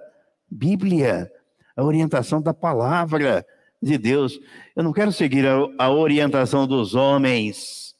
Bíblia, 0.50 1.30
a 1.76 1.84
orientação 1.84 2.42
da 2.42 2.52
palavra 2.52 3.46
de 3.80 3.96
Deus. 3.96 4.40
Eu 4.74 4.82
não 4.82 4.92
quero 4.92 5.12
seguir 5.12 5.46
a, 5.46 5.56
a 5.78 5.90
orientação 5.90 6.66
dos 6.66 6.94
homens, 6.94 7.94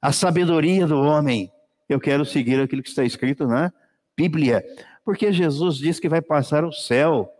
a 0.00 0.12
sabedoria 0.12 0.86
do 0.86 0.98
homem. 0.98 1.50
Eu 1.88 2.00
quero 2.00 2.24
seguir 2.24 2.58
aquilo 2.60 2.82
que 2.82 2.88
está 2.88 3.04
escrito 3.04 3.46
na 3.46 3.70
Bíblia 4.16 4.64
porque 5.04 5.32
Jesus 5.32 5.76
diz 5.76 5.98
que 5.98 6.08
vai 6.08 6.22
passar 6.22 6.64
o 6.64 6.72
céu 6.72 7.32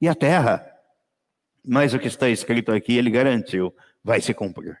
e 0.00 0.08
a 0.08 0.14
terra. 0.14 0.66
Mas 1.64 1.94
o 1.94 1.98
que 1.98 2.08
está 2.08 2.28
escrito 2.28 2.70
aqui, 2.72 2.96
ele 2.96 3.10
garantiu, 3.10 3.74
vai 4.02 4.20
se 4.20 4.32
cumprir. 4.32 4.78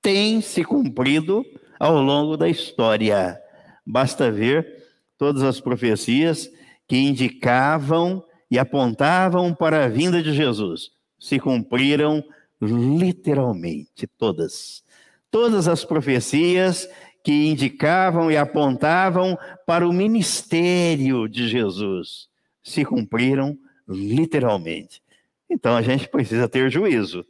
Tem 0.00 0.40
se 0.40 0.64
cumprido 0.64 1.44
ao 1.78 2.00
longo 2.00 2.36
da 2.36 2.48
história. 2.48 3.40
Basta 3.84 4.30
ver 4.30 4.84
todas 5.18 5.42
as 5.42 5.60
profecias 5.60 6.50
que 6.88 6.96
indicavam 6.96 8.24
e 8.50 8.58
apontavam 8.58 9.54
para 9.54 9.84
a 9.84 9.88
vinda 9.88 10.22
de 10.22 10.32
Jesus. 10.32 10.90
Se 11.18 11.38
cumpriram 11.38 12.24
literalmente 12.60 14.06
todas. 14.06 14.82
Todas 15.30 15.66
as 15.66 15.84
profecias 15.84 16.88
que 17.22 17.46
indicavam 17.46 18.30
e 18.30 18.36
apontavam 18.36 19.38
para 19.66 19.88
o 19.88 19.92
ministério 19.92 21.28
de 21.28 21.48
Jesus 21.48 22.28
se 22.62 22.84
cumpriram 22.84 23.58
literalmente. 23.88 25.02
Então 25.50 25.76
a 25.76 25.82
gente 25.82 26.08
precisa 26.08 26.48
ter 26.48 26.70
juízo. 26.70 27.24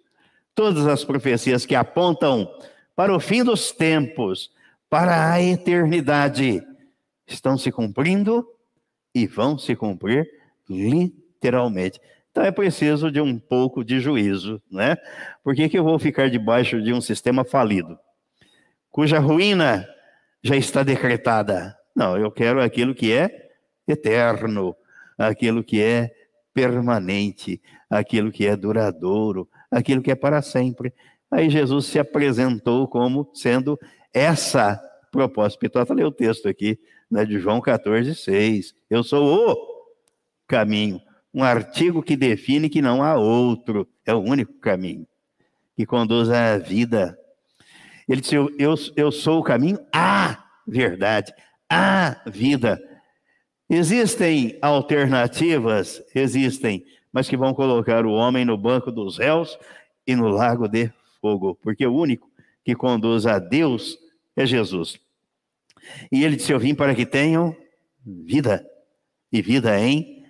Todas 0.54 0.86
as 0.86 1.04
profecias 1.04 1.64
que 1.64 1.74
apontam 1.74 2.48
para 2.94 3.14
o 3.14 3.20
fim 3.20 3.42
dos 3.42 3.72
tempos, 3.72 4.50
para 4.88 5.32
a 5.32 5.42
eternidade, 5.42 6.62
estão 7.26 7.56
se 7.56 7.72
cumprindo 7.72 8.46
e 9.14 9.26
vão 9.26 9.56
se 9.58 9.74
cumprir 9.74 10.28
literalmente. 10.68 12.00
Então 12.30 12.44
é 12.44 12.50
preciso 12.50 13.10
de 13.10 13.20
um 13.20 13.38
pouco 13.38 13.84
de 13.84 14.00
juízo, 14.00 14.60
né? 14.70 14.96
Por 15.42 15.54
que, 15.54 15.68
que 15.68 15.78
eu 15.78 15.84
vou 15.84 15.98
ficar 15.98 16.30
debaixo 16.30 16.80
de 16.82 16.92
um 16.92 17.00
sistema 17.00 17.44
falido, 17.44 17.98
cuja 18.92 19.18
ruína 19.18 19.88
já 20.42 20.54
está 20.54 20.84
decretada? 20.84 21.76
Não, 21.96 22.16
eu 22.16 22.30
quero 22.30 22.62
aquilo 22.62 22.94
que 22.94 23.12
é 23.12 23.50
eterno, 23.88 24.76
aquilo 25.18 25.64
que 25.64 25.82
é 25.82 26.12
permanente, 26.54 27.60
aquilo 27.90 28.30
que 28.30 28.46
é 28.46 28.54
duradouro, 28.54 29.48
aquilo 29.70 30.00
que 30.00 30.12
é 30.12 30.14
para 30.14 30.40
sempre. 30.40 30.92
Aí 31.30 31.50
Jesus 31.50 31.86
se 31.86 31.98
apresentou 31.98 32.86
como 32.86 33.28
sendo 33.34 33.76
essa 34.14 34.80
proposta. 35.10 35.58
Pitota 35.58 35.92
leu 35.94 36.08
o 36.08 36.12
texto 36.12 36.48
aqui, 36.48 36.78
né, 37.10 37.24
de 37.24 37.40
João 37.40 37.60
14, 37.60 38.14
6. 38.14 38.74
Eu 38.88 39.02
sou 39.02 39.50
o 39.50 39.56
caminho 40.46 41.00
um 41.34 41.42
artigo 41.42 42.02
que 42.02 42.16
define 42.16 42.68
que 42.68 42.82
não 42.82 43.02
há 43.02 43.16
outro, 43.16 43.88
é 44.04 44.14
o 44.14 44.20
único 44.20 44.52
caminho 44.54 45.06
que 45.74 45.86
conduz 45.86 46.28
à 46.28 46.58
vida. 46.58 47.18
Ele 48.08 48.20
disse: 48.20 48.34
Eu, 48.34 48.50
eu, 48.58 48.74
eu 48.96 49.12
sou 49.12 49.40
o 49.40 49.44
caminho 49.44 49.78
à 49.92 50.44
verdade, 50.66 51.32
à 51.68 52.20
vida. 52.26 52.80
Existem 53.68 54.58
alternativas? 54.60 56.02
Existem, 56.14 56.84
mas 57.12 57.28
que 57.28 57.36
vão 57.36 57.54
colocar 57.54 58.04
o 58.04 58.12
homem 58.12 58.44
no 58.44 58.56
banco 58.56 58.90
dos 58.92 59.18
réus 59.18 59.58
e 60.06 60.14
no 60.14 60.28
lago 60.28 60.68
de 60.68 60.92
fogo, 61.20 61.58
porque 61.62 61.86
o 61.86 61.94
único 61.94 62.30
que 62.64 62.74
conduz 62.74 63.26
a 63.26 63.38
Deus 63.38 63.98
é 64.36 64.44
Jesus. 64.44 64.98
E 66.10 66.24
ele 66.24 66.36
disse: 66.36 66.52
Eu 66.52 66.58
vim 66.58 66.74
para 66.74 66.94
que 66.94 67.06
tenham 67.06 67.56
vida, 68.04 68.66
e 69.32 69.40
vida 69.40 69.78
em 69.78 70.24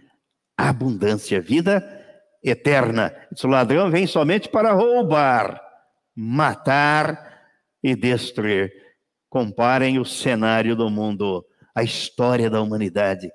abundância, 0.57 1.41
vida 1.41 1.83
eterna. 2.43 3.15
O 3.43 3.47
ladrão 3.47 3.91
vem 3.91 4.07
somente 4.07 4.49
para 4.49 4.73
roubar, 4.73 5.61
matar 6.15 7.32
e 7.83 7.95
destruir. 7.95 8.73
Comparem 9.29 9.99
o 9.99 10.05
cenário 10.05 10.77
do 10.77 10.91
mundo, 10.91 11.45
a 11.75 11.83
história 11.83 12.51
da 12.51 12.61
humanidade 12.61 13.31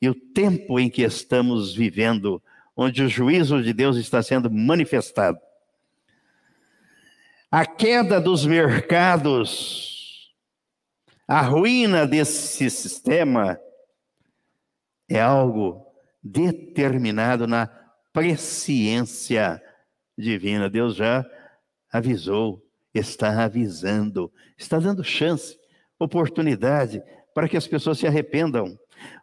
e 0.00 0.08
o 0.08 0.14
tempo 0.14 0.78
em 0.78 0.88
que 0.88 1.02
estamos 1.02 1.74
vivendo, 1.74 2.42
onde 2.76 3.02
o 3.02 3.08
juízo 3.08 3.62
de 3.62 3.72
Deus 3.72 3.96
está 3.96 4.22
sendo 4.22 4.50
manifestado. 4.50 5.38
A 7.50 7.64
queda 7.66 8.20
dos 8.20 8.44
mercados, 8.44 10.34
a 11.26 11.40
ruína 11.40 12.06
desse 12.06 12.70
sistema 12.70 13.58
é 15.08 15.20
algo 15.20 15.86
determinado 16.22 17.46
na 17.46 17.66
presciência 18.12 19.62
divina. 20.16 20.68
Deus 20.68 20.94
já 20.94 21.24
avisou, 21.90 22.62
está 22.98 23.44
avisando, 23.44 24.30
está 24.56 24.78
dando 24.78 25.02
chance, 25.04 25.58
oportunidade 25.98 27.02
para 27.34 27.48
que 27.48 27.56
as 27.56 27.66
pessoas 27.66 27.98
se 27.98 28.06
arrependam, 28.06 28.78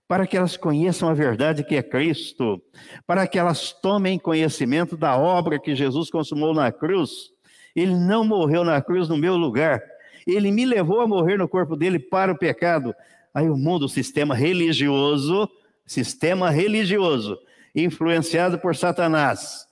para 0.08 0.26
que 0.26 0.38
elas 0.38 0.56
conheçam 0.56 1.10
a 1.10 1.14
verdade 1.14 1.64
que 1.64 1.76
é 1.76 1.84
Cristo, 1.84 2.62
para 3.06 3.28
que 3.28 3.38
elas 3.38 3.72
tomem 3.72 4.20
conhecimento 4.20 4.96
da 4.96 5.18
obra 5.18 5.60
que 5.60 5.76
Jesus 5.76 6.10
consumou 6.10 6.54
na 6.54 6.72
cruz. 6.72 7.32
Ele 7.76 7.96
não 7.96 8.24
morreu 8.24 8.64
na 8.64 8.82
cruz 8.82 9.10
no 9.10 9.18
meu 9.18 9.36
lugar, 9.36 9.82
ele 10.26 10.52
me 10.52 10.66
levou 10.66 11.02
a 11.02 11.08
morrer 11.08 11.38
no 11.38 11.48
corpo 11.48 11.76
dele 11.76 12.00
para 12.00 12.32
o 12.32 12.38
pecado. 12.38 12.96
Aí 13.34 13.50
o 13.50 13.58
mundo, 13.58 13.86
o 13.86 13.90
sistema 13.90 14.34
religioso, 14.34 15.50
sistema 15.86 16.50
religioso 16.50 17.38
influenciado 17.76 18.58
por 18.58 18.76
Satanás 18.76 19.68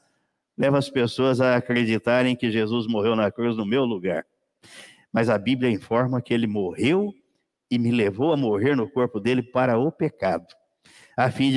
leva 0.57 0.77
as 0.77 0.89
pessoas 0.89 1.41
a 1.41 1.55
acreditarem 1.55 2.35
que 2.35 2.51
Jesus 2.51 2.87
morreu 2.87 3.15
na 3.15 3.31
cruz 3.31 3.57
no 3.57 3.65
meu 3.65 3.83
lugar. 3.83 4.25
Mas 5.11 5.29
a 5.29 5.37
Bíblia 5.37 5.69
informa 5.69 6.21
que 6.21 6.33
ele 6.33 6.47
morreu 6.47 7.13
e 7.69 7.77
me 7.77 7.91
levou 7.91 8.31
a 8.33 8.37
morrer 8.37 8.75
no 8.75 8.89
corpo 8.89 9.19
dele 9.19 9.41
para 9.41 9.77
o 9.77 9.91
pecado, 9.91 10.45
a 11.17 11.31
fim 11.31 11.51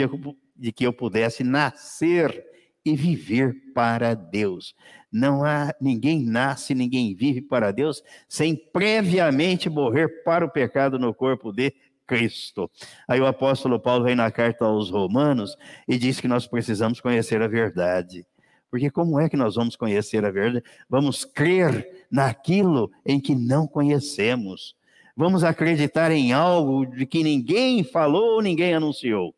de, 0.57 0.73
que 0.73 0.87
eu 0.87 0.93
pudesse 0.93 1.45
nascer 1.45 2.45
e 2.85 2.95
viver 2.95 3.55
para 3.75 4.15
Deus. 4.15 4.75
Não 5.13 5.45
há 5.45 5.75
ninguém 5.81 6.23
nasce, 6.23 6.75
ninguém 6.75 7.15
vive 7.15 7.43
para 7.43 7.73
Deus 7.73 8.03
sem 8.29 8.55
previamente 8.55 9.69
morrer 9.69 10.23
para 10.23 10.45
o 10.45 10.51
pecado 10.51 10.99
no 10.99 11.13
corpo 11.13 11.53
de 11.53 11.75
Cristo. 12.07 12.71
Aí 13.09 13.21
o 13.21 13.27
apóstolo 13.27 13.81
Paulo 13.81 14.05
vem 14.05 14.15
na 14.15 14.31
carta 14.31 14.65
aos 14.65 14.91
Romanos 14.91 15.57
e 15.89 15.99
diz 15.99 16.21
que 16.21 16.29
nós 16.29 16.47
precisamos 16.47 17.01
conhecer 17.01 17.43
a 17.43 17.49
verdade. 17.49 18.25
Porque 18.71 18.91
como 18.91 19.19
é 19.21 19.29
que 19.29 19.37
nós 19.37 19.55
vamos 19.55 19.77
conhecer 19.77 20.25
a 20.25 20.31
verdade? 20.31 20.65
Vamos 20.89 21.25
crer 21.25 22.07
naquilo 22.11 22.91
em 23.05 23.21
que 23.21 23.35
não 23.35 23.67
conhecemos. 23.67 24.77
Vamos 25.17 25.45
acreditar 25.45 26.11
em 26.11 26.33
algo 26.33 26.85
de 26.85 27.07
que 27.07 27.23
ninguém 27.23 27.83
falou, 27.83 28.43
ninguém 28.43 28.75
anunciou. 28.75 29.35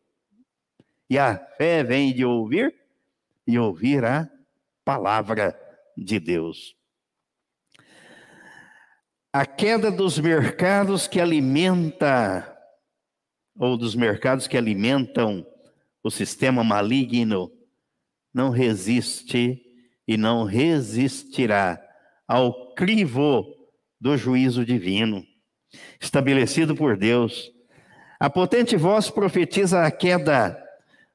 E 1.09 1.17
a 1.17 1.37
fé 1.57 1.83
vem 1.83 2.13
de 2.13 2.25
ouvir 2.25 2.75
e 3.47 3.57
ouvir 3.57 4.03
a 4.03 4.29
palavra 4.83 5.57
de 5.95 6.19
Deus. 6.19 6.75
A 9.31 9.45
queda 9.45 9.91
dos 9.91 10.19
mercados 10.19 11.07
que 11.07 11.21
alimenta 11.21 12.57
ou 13.57 13.77
dos 13.77 13.93
mercados 13.93 14.47
que 14.47 14.57
alimentam 14.57 15.45
o 16.01 16.09
sistema 16.09 16.63
maligno 16.63 17.51
não 18.33 18.49
resiste 18.49 19.61
e 20.07 20.17
não 20.17 20.43
resistirá 20.43 21.79
ao 22.27 22.73
crivo 22.73 23.45
do 23.99 24.15
juízo 24.17 24.65
divino 24.65 25.23
estabelecido 26.01 26.75
por 26.75 26.97
Deus. 26.97 27.51
A 28.19 28.29
potente 28.29 28.75
voz 28.75 29.09
profetiza 29.09 29.83
a 29.83 29.91
queda 29.91 30.61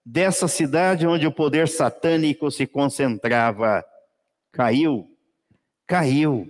dessa 0.05 0.47
cidade 0.47 1.07
onde 1.07 1.27
o 1.27 1.33
poder 1.33 1.69
satânico 1.69 2.51
se 2.51 2.67
concentrava. 2.67 3.85
Caiu, 4.53 5.09
caiu. 5.87 6.47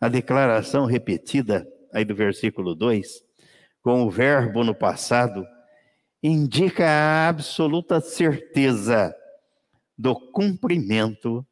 A 0.00 0.08
declaração 0.08 0.86
repetida 0.86 1.66
aí 1.92 2.04
do 2.04 2.14
versículo 2.14 2.74
2 2.74 3.28
com 3.82 4.02
o 4.02 4.10
verbo 4.10 4.62
no 4.64 4.74
passado, 4.74 5.46
indica 6.22 6.84
a 6.84 7.28
absoluta 7.28 8.00
certeza 8.00 9.14
do 9.98 10.14
cumprimento 10.14 11.44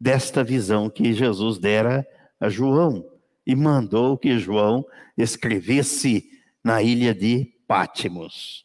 desta 0.00 0.42
visão 0.42 0.88
que 0.88 1.12
Jesus 1.12 1.58
dera 1.58 2.06
a 2.40 2.48
João 2.48 3.04
e 3.46 3.54
mandou 3.54 4.16
que 4.16 4.38
João 4.38 4.84
escrevesse 5.16 6.30
na 6.64 6.82
ilha 6.82 7.14
de 7.14 7.52
Pátimos. 7.68 8.64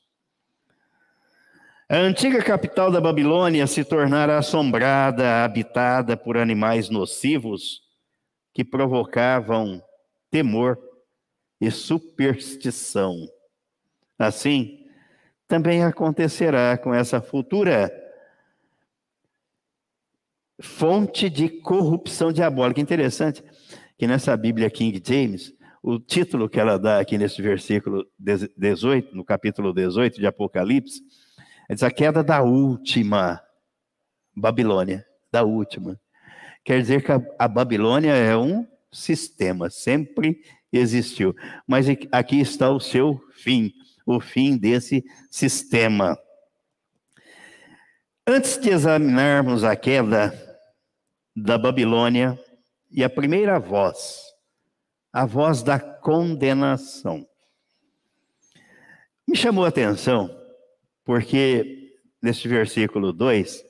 A 1.88 1.98
antiga 1.98 2.42
capital 2.42 2.90
da 2.90 3.00
Babilônia 3.00 3.68
se 3.68 3.84
tornara 3.84 4.40
assombrada, 4.40 5.44
habitada 5.44 6.18
por 6.18 6.38
animais 6.38 6.90
nocivos 6.90 7.84
que 8.54 8.64
provocavam 8.64 9.84
temor 10.32 10.80
e 11.62 11.70
superstição. 11.70 13.16
Assim, 14.18 14.80
também 15.48 15.84
acontecerá 15.84 16.76
com 16.78 16.94
essa 16.94 17.22
futura 17.22 17.92
fonte 20.62 21.30
de 21.30 21.50
corrupção 21.50 22.32
diabólica. 22.32 22.82
Interessante 22.82 23.44
que 23.98 24.08
nessa 24.08 24.36
Bíblia 24.36 24.70
King 24.70 25.02
James, 25.06 25.54
o 25.82 26.00
título 26.00 26.50
que 26.50 26.60
ela 26.60 26.78
dá 26.78 27.00
aqui 27.00 27.18
nesse 27.18 27.42
versículo 27.42 28.06
18, 28.58 29.16
no 29.16 29.24
capítulo 29.24 29.74
18 29.74 30.20
de 30.20 30.28
Apocalipse, 30.28 31.02
é 31.70 31.74
diz 31.74 31.84
a 31.84 31.92
queda 31.92 32.24
da 32.24 32.42
última 32.42 33.42
Babilônia, 34.36 35.06
da 35.32 35.44
última. 35.44 36.00
Quer 36.64 36.82
dizer 36.82 37.04
que 37.04 37.12
a, 37.12 37.22
a 37.40 37.48
Babilônia 37.48 38.14
é 38.14 38.36
um 38.36 38.68
sistema, 38.92 39.70
sempre 39.70 40.42
existiu. 40.72 41.36
Mas 41.68 41.86
aqui 42.12 42.40
está 42.40 42.70
o 42.70 42.80
seu 42.80 43.22
fim, 43.34 43.72
o 44.06 44.20
fim 44.20 44.58
desse 44.58 45.04
sistema. 45.30 46.18
Antes 48.28 48.58
de 48.58 48.70
examinarmos 48.70 49.64
a 49.64 49.76
queda 49.76 50.45
da 51.36 51.58
Babilônia 51.58 52.40
e 52.92 53.04
a 53.04 53.10
primeira 53.10 53.60
voz 53.60 54.36
a 55.16 55.26
voz 55.26 55.64
da 55.64 55.80
condenação. 55.80 57.26
Me 59.26 59.34
chamou 59.34 59.64
a 59.64 59.70
atenção, 59.70 60.30
porque 61.06 61.94
neste 62.22 62.50
versículo 62.50 63.14
2, 63.14 63.64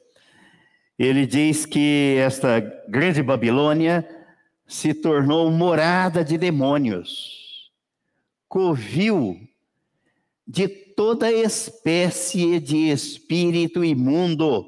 ele 0.97 1.27
diz 1.27 1.63
que 1.63 2.15
esta 2.17 2.59
grande 2.89 3.21
Babilônia 3.21 4.09
se 4.65 4.91
tornou 4.91 5.51
morada 5.51 6.25
de 6.25 6.35
demônios, 6.35 7.71
covil 8.49 9.39
de 10.47 10.67
toda 10.67 11.31
espécie 11.31 12.59
de 12.59 12.89
espírito 12.89 13.85
imundo 13.85 14.65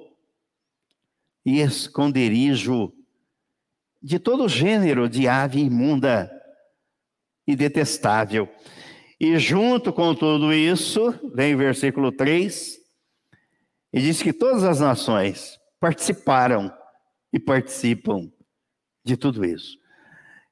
e 1.47 1.61
esconderijo 1.61 2.91
de 4.03 4.19
todo 4.19 4.49
gênero 4.49 5.07
de 5.07 5.29
ave 5.29 5.61
imunda 5.61 6.29
e 7.47 7.55
detestável. 7.55 8.49
E 9.17 9.39
junto 9.39 9.93
com 9.93 10.13
tudo 10.13 10.51
isso, 10.51 11.17
vem 11.33 11.55
o 11.55 11.57
versículo 11.57 12.11
3, 12.11 12.77
e 13.93 14.01
diz 14.01 14.21
que 14.21 14.33
todas 14.33 14.65
as 14.65 14.81
nações 14.81 15.57
participaram 15.79 16.69
e 17.31 17.39
participam 17.39 18.29
de 19.05 19.15
tudo 19.15 19.45
isso. 19.45 19.77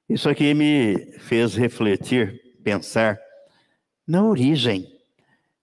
Isso 0.08 0.30
aqui 0.30 0.54
me 0.54 1.20
fez 1.20 1.56
refletir, 1.56 2.42
pensar 2.64 3.20
na 4.08 4.24
origem. 4.24 4.90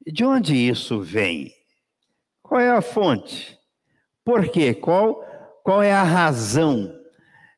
De 0.07 0.27
onde 0.27 0.55
isso 0.55 1.01
vem? 1.01 1.51
Qual 2.43 2.61
é 2.61 2.71
a 2.71 2.83
fonte? 2.83 3.62
Por 4.25 4.49
quê? 4.49 4.75
Qual, 4.75 5.23
qual 5.65 5.83
é 5.83 5.93
a 5.93 6.03
razão 6.03 6.93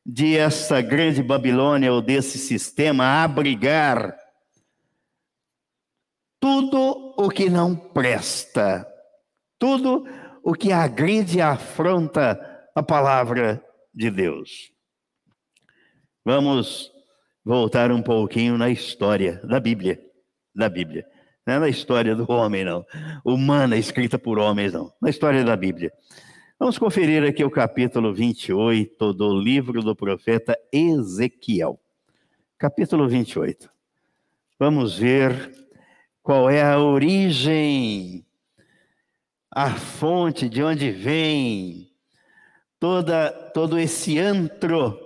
de 0.05 0.37
essa 0.37 0.81
grande 0.81 1.21
Babilônia 1.23 1.91
ou 1.91 2.01
desse 2.01 2.37
sistema 2.37 3.23
abrigar 3.23 4.15
tudo 6.39 7.13
o 7.17 7.29
que 7.29 7.49
não 7.49 7.75
presta, 7.75 8.85
tudo 9.59 10.05
o 10.43 10.53
que 10.53 10.71
agride 10.71 11.39
e 11.39 11.41
afronta 11.41 12.39
a 12.75 12.83
palavra 12.83 13.63
de 13.93 14.09
Deus? 14.11 14.71
Vamos 16.23 16.91
voltar 17.43 17.91
um 17.91 18.01
pouquinho 18.01 18.57
na 18.57 18.69
história 18.69 19.39
da 19.43 19.59
Bíblia, 19.59 19.99
da 20.55 20.67
Bíblia. 20.67 21.05
Não 21.45 21.53
é 21.53 21.59
na 21.59 21.69
história 21.69 22.15
do 22.15 22.25
homem, 22.31 22.65
não. 22.65 22.83
Humana, 23.23 23.77
escrita 23.77 24.17
por 24.17 24.39
homens, 24.39 24.73
não. 24.73 24.91
Na 24.99 25.11
história 25.11 25.43
da 25.43 25.55
Bíblia. 25.55 25.91
Vamos 26.57 26.77
conferir 26.77 27.21
aqui 27.21 27.43
o 27.43 27.51
capítulo 27.51 28.13
28 28.13 29.11
do 29.11 29.37
livro 29.37 29.83
do 29.83 29.93
profeta 29.93 30.57
Ezequiel. 30.71 31.77
Capítulo 32.57 33.09
28. 33.09 33.69
Vamos 34.57 34.97
ver 34.97 35.53
qual 36.23 36.49
é 36.49 36.63
a 36.63 36.79
origem, 36.79 38.25
a 39.51 39.71
fonte, 39.71 40.47
de 40.47 40.63
onde 40.63 40.91
vem 40.91 41.91
toda, 42.79 43.31
todo 43.53 43.77
esse 43.77 44.17
antro 44.17 44.97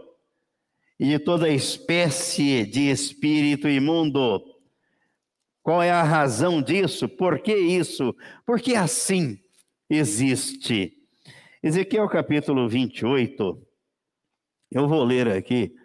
e 0.99 1.05
de 1.05 1.17
toda 1.17 1.49
espécie 1.49 2.63
de 2.63 2.91
espírito 2.91 3.67
imundo. 3.67 4.39
Qual 5.63 5.81
é 5.81 5.89
a 5.89 6.03
razão 6.03 6.61
disso? 6.61 7.09
Por 7.09 7.39
que 7.39 7.55
isso? 7.55 8.15
Porque 8.45 8.75
assim 8.75 9.41
existe. 9.89 10.98
Ezequiel 11.61 12.07
capítulo 12.07 12.69
28, 12.69 13.67
eu 14.71 14.87
vou 14.87 15.03
ler 15.03 15.27
aqui 15.27 15.75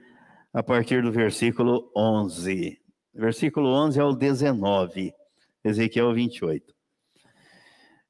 a 0.53 0.63
partir 0.63 1.03
do 1.03 1.11
versículo 1.11 1.91
11. 1.97 2.81
Versículo 3.13 3.71
11 3.71 3.99
ao 3.99 4.15
19, 4.15 5.13
Ezequiel 5.65 6.15
28. 6.15 6.73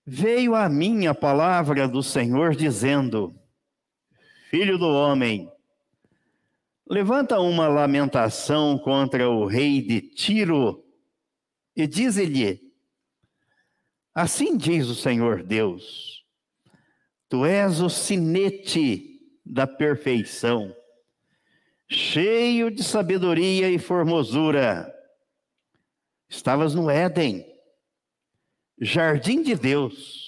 Veio 0.04 0.54
a 0.54 0.68
mim 0.68 1.06
a 1.06 1.14
palavra 1.14 1.88
do 1.88 2.02
Senhor 2.02 2.54
dizendo: 2.54 3.34
Filho 4.50 4.76
do 4.76 4.88
homem, 4.88 5.50
levanta 6.86 7.40
uma 7.40 7.66
lamentação 7.66 8.76
contra 8.78 9.30
o 9.30 9.46
rei 9.46 9.80
de 9.80 10.02
Tiro 10.02 10.84
e 11.74 11.86
diz-lhe: 11.86 12.60
Assim 14.14 14.54
diz 14.54 14.86
o 14.88 14.94
Senhor 14.94 15.42
Deus: 15.42 16.23
Tu 17.28 17.44
és 17.46 17.80
o 17.80 17.88
sinete 17.88 19.20
da 19.44 19.66
perfeição, 19.66 20.74
cheio 21.88 22.70
de 22.70 22.82
sabedoria 22.82 23.70
e 23.70 23.78
formosura. 23.78 24.92
Estavas 26.28 26.74
no 26.74 26.90
Éden, 26.90 27.44
jardim 28.80 29.42
de 29.42 29.54
Deus. 29.54 30.24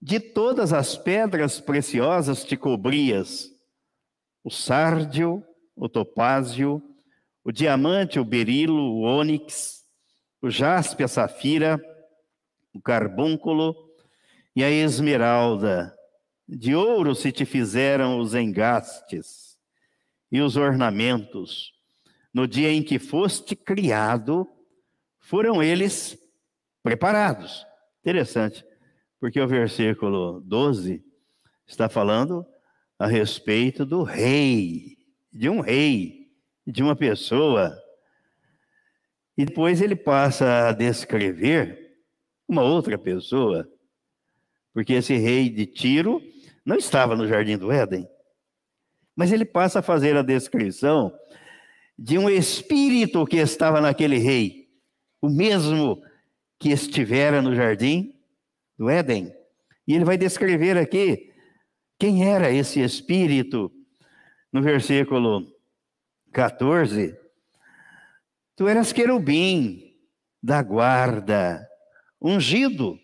De 0.00 0.18
todas 0.18 0.72
as 0.72 0.96
pedras 0.96 1.60
preciosas 1.60 2.44
te 2.44 2.56
cobrias 2.56 3.52
o 4.44 4.50
sárdio, 4.50 5.44
o 5.76 5.88
topázio, 5.88 6.82
o 7.44 7.52
diamante, 7.52 8.18
o 8.18 8.24
berilo, 8.24 8.74
o 8.74 9.00
ônix, 9.02 9.84
o 10.40 10.50
jaspe, 10.50 11.04
a 11.04 11.08
safira, 11.08 11.80
o 12.74 12.80
carbúnculo 12.80 13.74
e 14.54 14.62
a 14.62 14.70
esmeralda. 14.70 15.94
De 16.48 16.74
ouro 16.74 17.14
se 17.14 17.32
te 17.32 17.44
fizeram 17.44 18.18
os 18.18 18.34
engastes 18.34 19.56
e 20.30 20.40
os 20.40 20.56
ornamentos. 20.56 21.72
No 22.32 22.46
dia 22.46 22.70
em 22.70 22.82
que 22.82 22.98
foste 22.98 23.54
criado, 23.54 24.48
foram 25.18 25.62
eles 25.62 26.18
preparados. 26.82 27.66
Interessante, 28.00 28.64
porque 29.20 29.40
o 29.40 29.46
versículo 29.46 30.40
12 30.40 31.04
está 31.66 31.88
falando 31.88 32.44
a 32.98 33.06
respeito 33.06 33.84
do 33.86 34.02
rei, 34.02 34.96
de 35.32 35.48
um 35.48 35.60
rei, 35.60 36.30
de 36.66 36.82
uma 36.82 36.96
pessoa. 36.96 37.76
E 39.36 39.44
depois 39.44 39.80
ele 39.80 39.96
passa 39.96 40.68
a 40.68 40.72
descrever 40.72 41.96
uma 42.46 42.62
outra 42.62 42.98
pessoa, 42.98 43.68
porque 44.72 44.94
esse 44.94 45.16
rei 45.16 45.48
de 45.48 45.66
Tiro 45.66 46.20
não 46.64 46.76
estava 46.76 47.16
no 47.16 47.26
jardim 47.26 47.56
do 47.56 47.70
Éden. 47.70 48.08
Mas 49.14 49.32
ele 49.32 49.44
passa 49.44 49.80
a 49.80 49.82
fazer 49.82 50.16
a 50.16 50.22
descrição 50.22 51.12
de 51.98 52.18
um 52.18 52.28
espírito 52.28 53.26
que 53.26 53.36
estava 53.36 53.80
naquele 53.80 54.18
rei, 54.18 54.68
o 55.20 55.28
mesmo 55.28 56.02
que 56.58 56.70
estivera 56.70 57.42
no 57.42 57.54
jardim 57.54 58.14
do 58.78 58.88
Éden. 58.88 59.32
E 59.86 59.94
ele 59.94 60.04
vai 60.04 60.16
descrever 60.16 60.78
aqui 60.78 61.32
quem 61.98 62.28
era 62.28 62.50
esse 62.50 62.80
espírito? 62.80 63.70
No 64.52 64.60
versículo 64.60 65.46
14, 66.32 67.16
tu 68.56 68.66
eras 68.66 68.92
querubim 68.92 69.94
da 70.42 70.62
guarda, 70.62 71.64
ungido, 72.20 72.98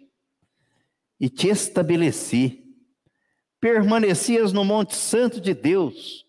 e 1.21 1.29
te 1.29 1.49
estabeleci. 1.49 2.65
Permanecias 3.61 4.53
no 4.53 4.65
Monte 4.65 4.95
Santo 4.95 5.41
de 5.41 5.53
Deus, 5.53 6.25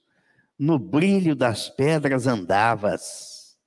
no 0.57 0.79
brilho 0.79 1.35
das 1.35 1.69
pedras 1.69 2.25
andavas. 2.25 3.57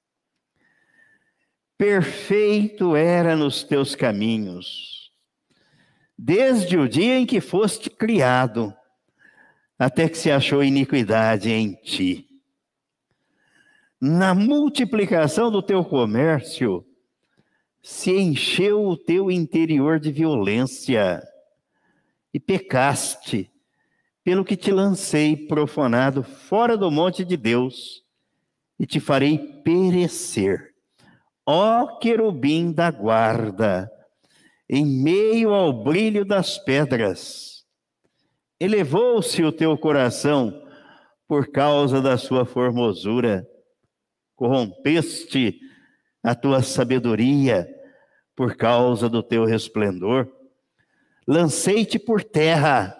Perfeito 1.78 2.94
era 2.96 3.36
nos 3.36 3.64
teus 3.64 3.94
caminhos, 3.94 5.12
desde 6.16 6.76
o 6.76 6.88
dia 6.88 7.18
em 7.18 7.26
que 7.26 7.40
foste 7.40 7.90
criado 7.90 8.74
até 9.78 10.08
que 10.08 10.16
se 10.16 10.30
achou 10.30 10.62
iniquidade 10.62 11.50
em 11.50 11.74
ti. 11.74 12.28
Na 14.00 14.34
multiplicação 14.34 15.50
do 15.50 15.62
teu 15.62 15.84
comércio, 15.84 16.86
se 17.82 18.12
encheu 18.12 18.86
o 18.86 18.96
teu 18.96 19.30
interior 19.30 19.98
de 19.98 20.12
violência 20.12 21.22
e 22.32 22.38
pecaste, 22.38 23.50
pelo 24.24 24.44
que 24.44 24.56
te 24.56 24.70
lancei 24.70 25.36
profanado 25.36 26.22
fora 26.22 26.76
do 26.76 26.90
monte 26.90 27.24
de 27.24 27.36
Deus 27.36 28.02
e 28.78 28.86
te 28.86 29.00
farei 29.00 29.36
perecer. 29.64 30.72
Ó 31.44 31.98
querubim 31.98 32.72
da 32.72 32.90
guarda, 32.90 33.90
em 34.68 34.86
meio 34.86 35.52
ao 35.52 35.82
brilho 35.82 36.24
das 36.24 36.56
pedras, 36.58 37.52
Elevou-se 38.62 39.42
o 39.42 39.50
teu 39.50 39.76
coração 39.76 40.56
por 41.26 41.50
causa 41.50 42.00
da 42.00 42.16
sua 42.16 42.44
formosura, 42.44 43.44
corrompeste 44.36 45.58
a 46.22 46.34
tua 46.34 46.62
sabedoria 46.62 47.68
por 48.34 48.56
causa 48.56 49.08
do 49.08 49.22
teu 49.22 49.44
resplendor. 49.44 50.30
Lancei-te 51.26 51.98
por 51.98 52.22
terra, 52.22 52.96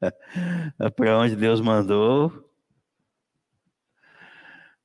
para 0.96 1.18
onde 1.18 1.36
Deus 1.36 1.60
mandou. 1.60 2.32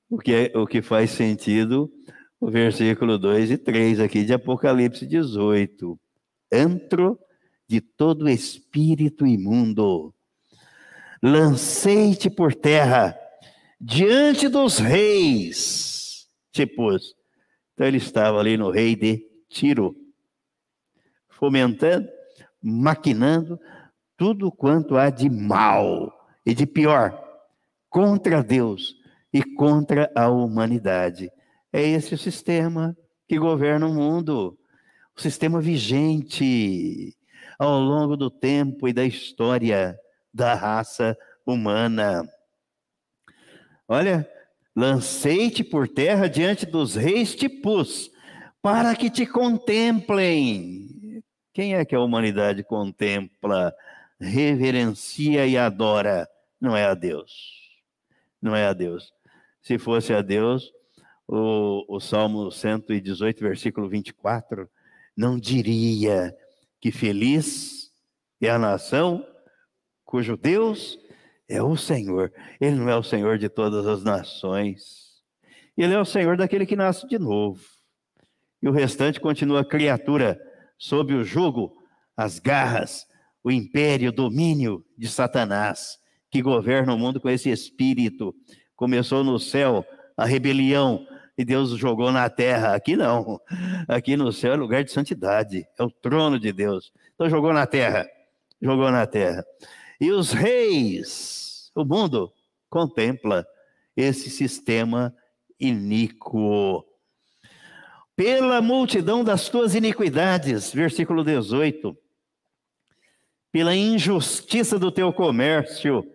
o 0.09 0.17
que, 0.17 0.33
é, 0.33 0.57
o 0.57 0.67
que 0.67 0.81
faz 0.81 1.11
sentido 1.11 1.91
o 2.43 2.51
versículo 2.51 3.17
2 3.17 3.51
e 3.51 3.57
3 3.57 4.01
aqui 4.01 4.25
de 4.25 4.33
Apocalipse 4.33 5.07
18. 5.07 5.97
Antro 6.51 7.17
de 7.65 7.79
todo 7.79 8.27
espírito 8.27 9.25
imundo, 9.25 10.13
lancei-te 11.21 12.29
por 12.29 12.53
terra 12.53 13.17
diante 13.79 14.49
dos 14.49 14.77
reis. 14.77 16.27
Tipo, 16.51 16.89
então 17.73 17.87
ele 17.87 17.97
estava 17.97 18.39
ali 18.39 18.57
no 18.57 18.69
rei 18.69 18.95
de 18.95 19.25
Tiro, 19.49 19.95
fomentando, 21.29 22.07
maquinando 22.61 23.59
tudo 24.15 24.51
quanto 24.51 24.95
há 24.95 25.09
de 25.09 25.29
mal 25.29 26.11
e 26.45 26.53
de 26.53 26.65
pior 26.65 27.19
contra 27.89 28.43
Deus 28.43 28.95
e 29.31 29.43
contra 29.43 30.11
a 30.15 30.29
humanidade. 30.29 31.31
É 31.71 31.81
esse 31.81 32.13
o 32.13 32.17
sistema 32.17 32.95
que 33.27 33.37
governa 33.37 33.87
o 33.87 33.93
mundo, 33.93 34.57
o 35.15 35.21
sistema 35.21 35.59
vigente 35.59 37.15
ao 37.57 37.79
longo 37.79 38.15
do 38.15 38.29
tempo 38.29 38.87
e 38.87 38.93
da 38.93 39.03
história 39.03 39.97
da 40.33 40.53
raça 40.53 41.17
humana. 41.45 42.23
Olha, 43.87 44.27
lancei-te 44.75 45.63
por 45.63 45.87
terra 45.87 46.27
diante 46.27 46.65
dos 46.65 46.95
reis 46.95 47.35
te 47.35 47.47
pus, 47.47 48.11
para 48.61 48.95
que 48.95 49.09
te 49.09 49.25
contemplem. 49.25 51.23
Quem 51.53 51.75
é 51.75 51.85
que 51.85 51.95
a 51.95 51.99
humanidade 51.99 52.63
contempla, 52.63 53.73
reverencia 54.19 55.45
e 55.45 55.57
adora? 55.57 56.27
Não 56.59 56.75
é 56.75 56.85
a 56.85 56.93
Deus. 56.93 57.31
Não 58.41 58.55
é 58.55 58.65
a 58.65 58.73
Deus. 58.73 59.13
Se 59.61 59.77
fosse 59.77 60.13
a 60.13 60.21
Deus, 60.21 60.71
o, 61.27 61.85
o 61.87 61.99
Salmo 61.99 62.51
118, 62.51 63.39
versículo 63.39 63.87
24, 63.87 64.69
não 65.15 65.37
diria 65.37 66.35
que 66.81 66.91
feliz 66.91 67.91
é 68.41 68.49
a 68.49 68.59
nação 68.59 69.25
cujo 70.03 70.35
Deus 70.35 70.99
é 71.53 71.61
o 71.61 71.77
Senhor. 71.77 72.33
Ele 72.59 72.75
não 72.75 72.89
é 72.89 72.97
o 72.97 73.03
Senhor 73.03 73.37
de 73.37 73.47
todas 73.47 73.85
as 73.85 74.03
nações. 74.03 75.21
Ele 75.77 75.93
é 75.93 75.99
o 75.99 76.05
Senhor 76.05 76.35
daquele 76.35 76.65
que 76.65 76.75
nasce 76.75 77.07
de 77.07 77.19
novo. 77.19 77.63
E 78.61 78.67
o 78.67 78.71
restante 78.71 79.19
continua 79.19 79.63
criatura 79.63 80.39
sob 80.79 81.13
o 81.13 81.23
jugo, 81.23 81.75
as 82.17 82.39
garras, 82.39 83.05
o 83.43 83.51
império, 83.51 84.09
o 84.09 84.13
domínio 84.13 84.83
de 84.97 85.07
Satanás, 85.07 85.99
que 86.31 86.41
governa 86.41 86.93
o 86.93 86.97
mundo 86.97 87.21
com 87.21 87.29
esse 87.29 87.51
espírito. 87.51 88.33
Começou 88.75 89.23
no 89.23 89.37
céu 89.37 89.85
a 90.17 90.25
rebelião, 90.25 91.05
e 91.37 91.45
Deus 91.45 91.71
jogou 91.71 92.11
na 92.11 92.29
terra. 92.29 92.73
Aqui 92.73 92.95
não. 92.95 93.39
Aqui 93.87 94.17
no 94.17 94.31
céu 94.31 94.53
é 94.53 94.55
lugar 94.55 94.83
de 94.83 94.91
santidade, 94.91 95.67
é 95.77 95.83
o 95.83 95.91
trono 95.91 96.39
de 96.39 96.51
Deus. 96.51 96.91
Então 97.13 97.29
jogou 97.29 97.53
na 97.53 97.67
terra, 97.67 98.07
jogou 98.61 98.89
na 98.91 99.05
terra. 99.05 99.45
E 99.99 100.11
os 100.11 100.31
reis, 100.31 101.42
o 101.75 101.83
mundo 101.83 102.31
contempla 102.69 103.45
esse 103.95 104.29
sistema 104.29 105.15
iníquo. 105.59 106.85
Pela 108.15 108.61
multidão 108.61 109.23
das 109.23 109.49
tuas 109.49 109.73
iniquidades, 109.75 110.71
versículo 110.71 111.23
18. 111.23 111.97
Pela 113.51 113.75
injustiça 113.75 114.77
do 114.77 114.91
teu 114.91 115.11
comércio, 115.13 116.05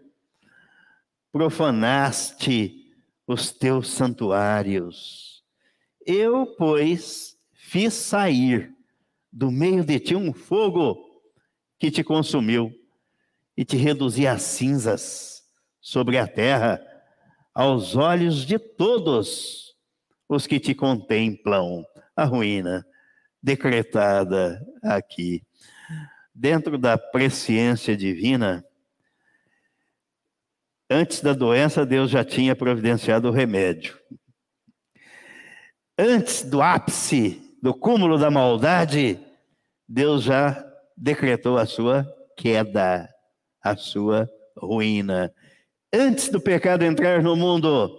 profanaste 1.32 2.92
os 3.26 3.50
teus 3.50 3.88
santuários. 3.88 5.44
Eu, 6.04 6.46
pois, 6.56 7.36
fiz 7.52 7.94
sair 7.94 8.74
do 9.32 9.50
meio 9.50 9.84
de 9.84 10.00
ti 10.00 10.16
um 10.16 10.32
fogo 10.32 10.98
que 11.78 11.90
te 11.90 12.02
consumiu 12.02 12.72
e 13.56 13.64
te 13.64 13.76
reduzi 13.76 14.26
a 14.26 14.38
cinzas 14.38 15.37
sobre 15.80 16.18
a 16.18 16.26
terra, 16.26 16.80
aos 17.54 17.96
olhos 17.96 18.46
de 18.46 18.58
todos 18.58 19.74
os 20.28 20.46
que 20.46 20.60
te 20.60 20.74
contemplam. 20.74 21.84
A 22.16 22.24
ruína 22.24 22.84
decretada 23.40 24.60
aqui. 24.82 25.42
Dentro 26.34 26.76
da 26.76 26.98
presciência 26.98 27.96
divina, 27.96 28.64
Antes 30.90 31.20
da 31.20 31.34
doença, 31.34 31.84
Deus 31.84 32.10
já 32.10 32.24
tinha 32.24 32.56
providenciado 32.56 33.28
o 33.28 33.30
remédio. 33.30 33.98
Antes 35.98 36.42
do 36.42 36.62
ápice, 36.62 37.58
do 37.62 37.74
cúmulo 37.74 38.16
da 38.16 38.30
maldade, 38.30 39.20
Deus 39.86 40.22
já 40.22 40.64
decretou 40.96 41.58
a 41.58 41.66
sua 41.66 42.06
queda, 42.34 43.06
a 43.62 43.76
sua 43.76 44.26
ruína. 44.56 45.30
Antes 45.92 46.28
do 46.28 46.40
pecado 46.40 46.84
entrar 46.84 47.22
no 47.22 47.34
mundo, 47.34 47.90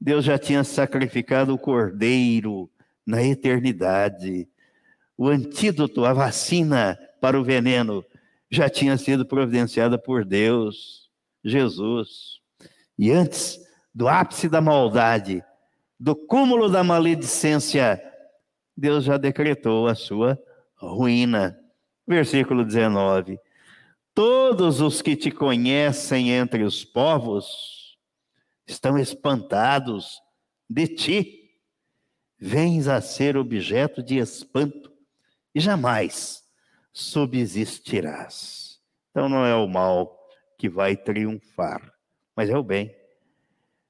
Deus 0.00 0.24
já 0.24 0.36
tinha 0.36 0.64
sacrificado 0.64 1.54
o 1.54 1.58
cordeiro 1.58 2.68
na 3.06 3.22
eternidade. 3.22 4.48
O 5.16 5.28
antídoto, 5.28 6.04
a 6.04 6.12
vacina 6.12 6.98
para 7.20 7.38
o 7.38 7.44
veneno, 7.44 8.04
já 8.50 8.68
tinha 8.68 8.96
sido 8.98 9.24
providenciada 9.24 9.96
por 9.96 10.24
Deus. 10.24 11.08
Jesus. 11.44 12.40
E 12.98 13.12
antes 13.12 13.60
do 13.94 14.08
ápice 14.08 14.48
da 14.48 14.60
maldade, 14.60 15.44
do 16.00 16.16
cúmulo 16.16 16.68
da 16.68 16.82
maledicência, 16.82 18.02
Deus 18.76 19.04
já 19.04 19.16
decretou 19.16 19.86
a 19.86 19.94
sua 19.94 20.36
ruína. 20.74 21.56
Versículo 22.06 22.64
19: 22.64 23.38
Todos 24.14 24.80
os 24.80 25.02
que 25.02 25.16
te 25.16 25.32
conhecem 25.32 26.30
entre 26.30 26.62
os 26.62 26.84
povos 26.84 27.98
estão 28.64 28.96
espantados 28.96 30.22
de 30.70 30.86
ti. 30.86 31.50
Vens 32.38 32.86
a 32.86 33.00
ser 33.00 33.36
objeto 33.36 34.04
de 34.04 34.18
espanto 34.18 34.92
e 35.52 35.58
jamais 35.58 36.44
subsistirás. 36.92 38.80
Então 39.10 39.28
não 39.28 39.44
é 39.44 39.54
o 39.56 39.66
mal 39.66 40.16
que 40.56 40.68
vai 40.68 40.96
triunfar, 40.96 41.92
mas 42.36 42.48
é 42.48 42.56
o 42.56 42.62
bem. 42.62 42.94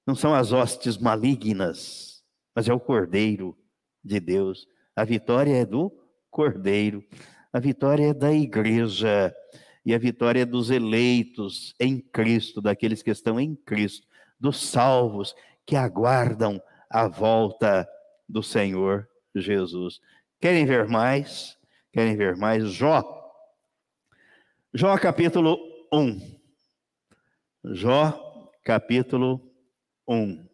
Não 0.06 0.14
são 0.14 0.34
as 0.34 0.52
hostes 0.52 0.96
malignas, 0.96 2.24
mas 2.54 2.66
é 2.66 2.72
o 2.72 2.80
Cordeiro 2.80 3.54
de 4.02 4.20
Deus. 4.20 4.66
A 4.96 5.04
vitória 5.04 5.54
é 5.54 5.66
do 5.66 5.92
Cordeiro, 6.30 7.04
a 7.52 7.60
vitória 7.60 8.08
é 8.08 8.14
da 8.14 8.32
igreja, 8.32 9.34
e 9.84 9.94
a 9.94 9.98
vitória 9.98 10.42
é 10.42 10.46
dos 10.46 10.70
eleitos 10.70 11.74
em 11.78 12.00
Cristo, 12.00 12.60
daqueles 12.60 13.02
que 13.02 13.10
estão 13.10 13.38
em 13.38 13.54
Cristo, 13.54 14.06
dos 14.40 14.60
salvos 14.60 15.34
que 15.66 15.76
aguardam 15.76 16.60
a 16.90 17.06
volta 17.06 17.88
do 18.28 18.42
Senhor 18.42 19.08
Jesus. 19.34 20.00
Querem 20.40 20.64
ver 20.64 20.88
mais? 20.88 21.58
Querem 21.92 22.16
ver 22.16 22.36
mais? 22.36 22.70
Jó. 22.70 23.02
Jó 24.72 24.96
capítulo 24.98 25.58
1. 25.92 26.40
Jó, 27.64 28.50
capítulo 28.62 29.40
1. 30.06 30.53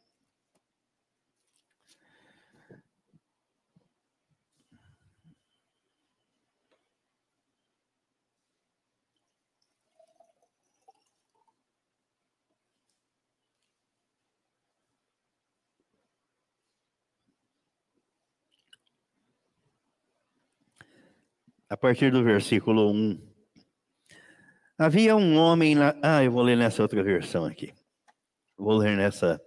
A 21.71 21.77
partir 21.77 22.11
do 22.11 22.25
versículo 22.25 22.91
1. 22.91 23.17
Havia 24.77 25.15
um 25.15 25.37
homem 25.37 25.77
lá. 25.77 25.95
Ah, 26.03 26.25
eu 26.25 26.33
vou 26.33 26.43
ler 26.43 26.57
nessa 26.57 26.83
outra 26.83 27.01
versão 27.01 27.45
aqui. 27.45 27.73
Vou 28.59 28.77
ler 28.77 28.97
nessa 28.97 29.41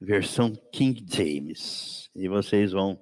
versão 0.00 0.54
King 0.72 1.04
James. 1.06 2.10
E 2.16 2.28
vocês 2.28 2.72
vão 2.72 2.98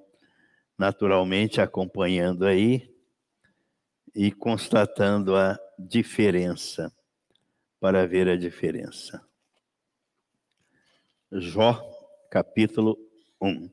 naturalmente 0.76 1.60
acompanhando 1.60 2.44
aí 2.44 2.92
e 4.12 4.32
constatando 4.32 5.36
a 5.36 5.56
diferença, 5.78 6.92
para 7.78 8.08
ver 8.08 8.28
a 8.28 8.36
diferença. 8.36 9.24
Jó, 11.30 11.80
capítulo 12.28 12.98
1. 13.40 13.70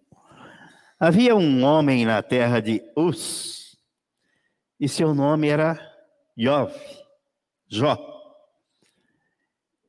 Havia 1.00 1.36
um 1.36 1.64
homem 1.64 2.06
na 2.06 2.22
terra 2.22 2.60
de 2.60 2.84
Uz, 2.96 3.65
e 4.86 4.88
seu 4.88 5.16
nome 5.16 5.48
era 5.48 5.80
Yov 6.38 6.72
Jó. 7.68 7.98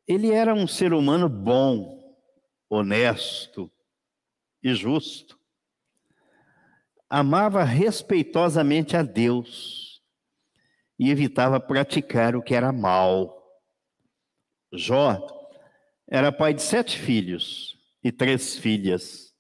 Ele 0.09 0.33
era 0.33 0.55
um 0.55 0.67
ser 0.67 0.95
humano 0.95 1.29
bom, 1.29 2.17
honesto, 2.67 3.71
e 4.63 4.73
justo. 4.75 5.39
Amava 7.11 7.63
respeitosamente 7.63 8.97
a 8.97 9.03
Deus 9.03 10.03
e 10.99 11.11
evitava 11.11 11.61
praticar 11.61 12.35
o 12.35 12.43
que 12.43 12.55
era 12.55 12.73
mal. 12.73 13.37
Jó 14.73 15.19
era 16.09 16.33
pai 16.33 16.55
de 16.55 16.63
sete 16.63 16.99
filhos 16.99 17.79
e 18.03 18.11
três 18.11 18.57
filhas. 18.57 19.35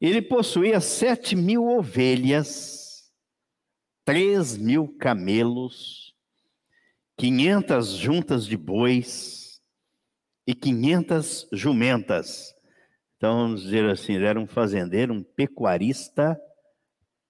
Ele 0.00 0.20
possuía 0.20 0.80
sete 0.80 1.36
mil 1.36 1.64
ovelhas, 1.64 2.81
três 4.04 4.56
mil 4.56 4.88
camelos, 4.98 6.14
quinhentas 7.16 7.90
juntas 7.90 8.46
de 8.46 8.56
bois 8.56 9.60
e 10.46 10.54
quinhentas 10.54 11.46
jumentas. 11.52 12.54
Então, 13.16 13.42
vamos 13.44 13.62
dizer 13.62 13.88
assim, 13.88 14.14
ele 14.14 14.26
era 14.26 14.40
um 14.40 14.46
fazendeiro, 14.46 15.14
um 15.14 15.22
pecuarista 15.22 16.36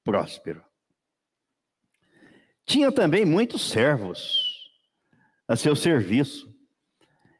próspero. 0.02 0.64
Tinha 2.64 2.90
também 2.90 3.26
muitos 3.26 3.68
servos 3.68 4.70
a 5.46 5.56
seu 5.56 5.76
serviço. 5.76 6.50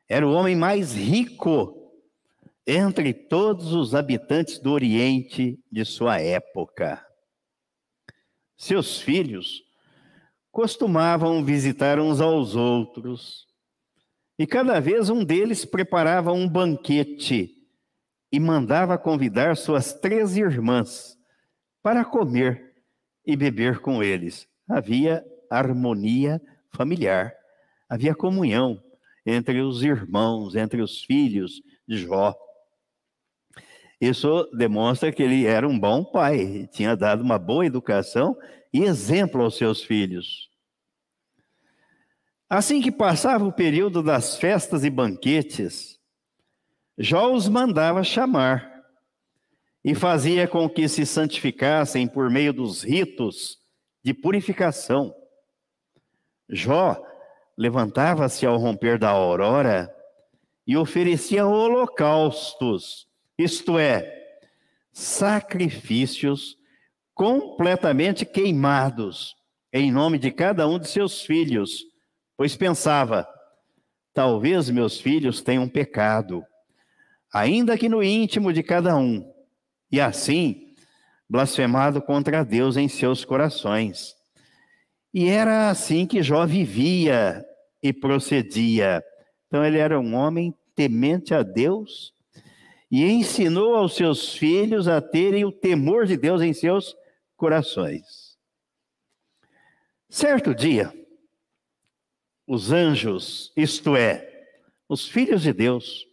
Era 0.09 0.27
o 0.27 0.33
homem 0.33 0.55
mais 0.55 0.95
rico 0.95 1.91
entre 2.67 3.15
todos 3.15 3.73
os 3.73 3.95
habitantes 3.95 4.59
do 4.59 4.71
Oriente 4.73 5.59
de 5.71 5.85
sua 5.85 6.21
época. 6.21 7.05
Seus 8.63 9.01
filhos 9.01 9.65
costumavam 10.53 11.45
visitar 11.45 11.99
uns 11.99 12.21
aos 12.21 12.55
outros, 12.55 13.49
e 14.39 14.47
cada 14.47 14.79
vez 14.79 15.11
um 15.11 15.25
deles 15.25 15.65
preparava 15.65 16.33
um 16.33 16.49
banquete 16.49 17.57
e 18.31 18.39
mandava 18.39 18.97
convidar 18.97 19.57
suas 19.57 19.93
três 19.93 20.37
irmãs 20.37 21.19
para 21.83 22.05
comer 22.05 22.73
e 23.27 23.35
beber 23.35 23.81
com 23.81 24.01
eles. 24.01 24.47
Havia 24.69 25.25
harmonia 25.51 26.41
familiar, 26.71 27.35
havia 27.89 28.15
comunhão 28.15 28.81
entre 29.27 29.61
os 29.61 29.83
irmãos, 29.83 30.55
entre 30.55 30.81
os 30.81 31.03
filhos 31.03 31.61
de 31.85 31.99
Jó. 31.99 32.33
Isso 34.03 34.51
demonstra 34.53 35.13
que 35.13 35.23
ele 35.23 35.47
era 35.47 35.69
um 35.69 35.79
bom 35.79 36.03
pai, 36.03 36.69
tinha 36.73 36.97
dado 36.97 37.23
uma 37.23 37.39
boa 37.39 37.65
educação 37.65 38.37
e 38.75 38.83
exemplo 38.83 39.41
aos 39.41 39.57
seus 39.57 39.85
filhos. 39.85 40.51
Assim 42.51 42.81
que 42.81 42.91
passava 42.91 43.45
o 43.45 43.53
período 43.53 44.03
das 44.03 44.37
festas 44.37 44.83
e 44.83 44.91
banquetes, 44.91 46.01
Jó 46.99 47.33
os 47.33 47.49
mandava 47.49 48.03
chamar 48.03 48.83
e 49.85 49.95
fazia 49.95 50.49
com 50.49 50.69
que 50.69 50.89
se 50.89 51.07
santificassem 51.07 52.09
por 52.09 52.29
meio 52.29 52.53
dos 52.53 52.83
ritos 52.83 53.61
de 54.03 54.13
purificação. 54.13 55.15
Jó 56.49 57.01
levantava-se 57.57 58.45
ao 58.45 58.57
romper 58.57 58.99
da 58.99 59.11
aurora 59.11 59.95
e 60.67 60.77
oferecia 60.77 61.47
holocaustos 61.47 63.12
isto 63.39 63.79
é, 63.79 64.39
sacrifícios 64.93 66.57
completamente 67.15 68.25
queimados 68.25 69.35
em 69.73 69.91
nome 69.91 70.19
de 70.19 70.31
cada 70.31 70.69
um 70.69 70.79
de 70.79 70.89
seus 70.89 71.23
filhos, 71.23 71.85
pois 72.37 72.55
pensava: 72.55 73.27
talvez 74.13 74.69
meus 74.69 75.01
filhos 75.01 75.41
tenham 75.41 75.69
pecado, 75.69 76.45
ainda 77.33 77.79
que 77.79 77.89
no 77.89 78.03
íntimo 78.03 78.53
de 78.53 78.63
cada 78.63 78.97
um, 78.97 79.33
e 79.91 80.01
assim 80.01 80.75
blasfemado 81.29 82.03
contra 82.03 82.45
Deus 82.45 82.77
em 82.77 82.89
seus 82.89 83.25
corações. 83.25 84.15
E 85.15 85.29
era 85.29 85.71
assim 85.71 86.07
que 86.07 86.23
Jó 86.23 86.45
vivia 86.45 87.43
e 87.83 87.91
procedia. 87.91 89.03
Então 89.47 89.65
ele 89.65 89.79
era 89.79 89.99
um 89.99 90.15
homem 90.15 90.55
temente 90.75 91.35
a 91.35 91.43
Deus 91.43 92.13
e 92.93 93.11
ensinou 93.11 93.75
aos 93.75 93.97
seus 93.97 94.35
filhos 94.35 94.87
a 94.87 95.01
terem 95.01 95.47
o 95.47 95.51
temor 95.51 96.05
de 96.05 96.15
Deus 96.15 96.43
em 96.43 96.53
seus 96.53 96.95
corações. 97.39 98.37
Certo 100.11 100.55
dia, 100.55 100.93
os 102.47 102.71
anjos, 102.71 103.51
isto 103.57 103.97
é, 103.97 104.47
os 104.87 105.09
filhos 105.09 105.41
de 105.41 105.55
Deus, 105.55 106.07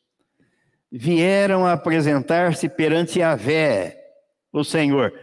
vieram 0.89 1.67
apresentar-se 1.67 2.69
perante 2.69 3.19
Vé, 3.37 4.01
o 4.49 4.63
Senhor. 4.63 5.13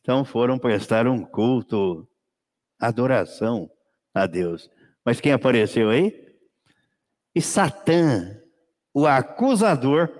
Então 0.00 0.24
foram 0.24 0.58
prestar 0.58 1.06
um 1.06 1.24
culto, 1.24 2.08
adoração 2.80 3.70
a 4.12 4.26
Deus. 4.26 4.68
Mas 5.04 5.20
quem 5.20 5.30
apareceu 5.30 5.88
aí? 5.88 6.34
E 7.32 7.40
Satã, 7.40 8.42
o 8.92 9.06
acusador, 9.06 10.19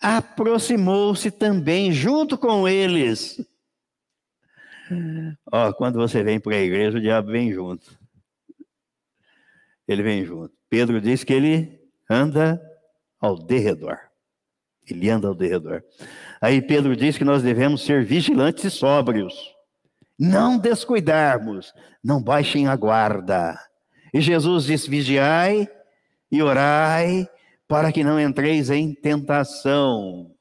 aproximou-se 0.00 1.30
também 1.30 1.92
junto 1.92 2.38
com 2.38 2.66
eles. 2.66 3.44
Ó, 5.52 5.72
quando 5.74 5.96
você 5.96 6.22
vem 6.22 6.40
para 6.40 6.56
a 6.56 6.60
igreja, 6.60 6.98
o 6.98 7.00
diabo 7.00 7.30
vem 7.30 7.52
junto. 7.52 7.98
Ele 9.86 10.02
vem 10.02 10.24
junto. 10.24 10.54
Pedro 10.68 11.00
diz 11.00 11.22
que 11.22 11.32
ele 11.32 11.80
anda 12.08 12.60
ao 13.20 13.36
derredor. 13.36 13.98
Ele 14.88 15.10
anda 15.10 15.28
ao 15.28 15.34
derredor. 15.34 15.84
Aí 16.40 16.62
Pedro 16.62 16.96
diz 16.96 17.18
que 17.18 17.24
nós 17.24 17.42
devemos 17.42 17.84
ser 17.84 18.04
vigilantes 18.04 18.64
e 18.64 18.70
sóbrios. 18.70 19.54
Não 20.18 20.58
descuidarmos, 20.58 21.72
não 22.02 22.22
baixem 22.22 22.66
a 22.66 22.74
guarda. 22.74 23.58
E 24.12 24.20
Jesus 24.20 24.64
diz: 24.64 24.86
vigiai 24.86 25.68
e 26.30 26.42
orai 26.42 27.28
para 27.70 27.92
que 27.92 28.02
não 28.02 28.18
entreis 28.18 28.68
em 28.68 28.92
tentação. 28.92 30.34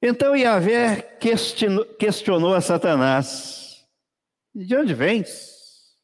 Então 0.00 0.36
Yahvé 0.36 1.02
questionou 1.98 2.54
a 2.54 2.60
Satanás: 2.60 3.84
De 4.54 4.76
onde 4.76 4.94
vens? 4.94 5.96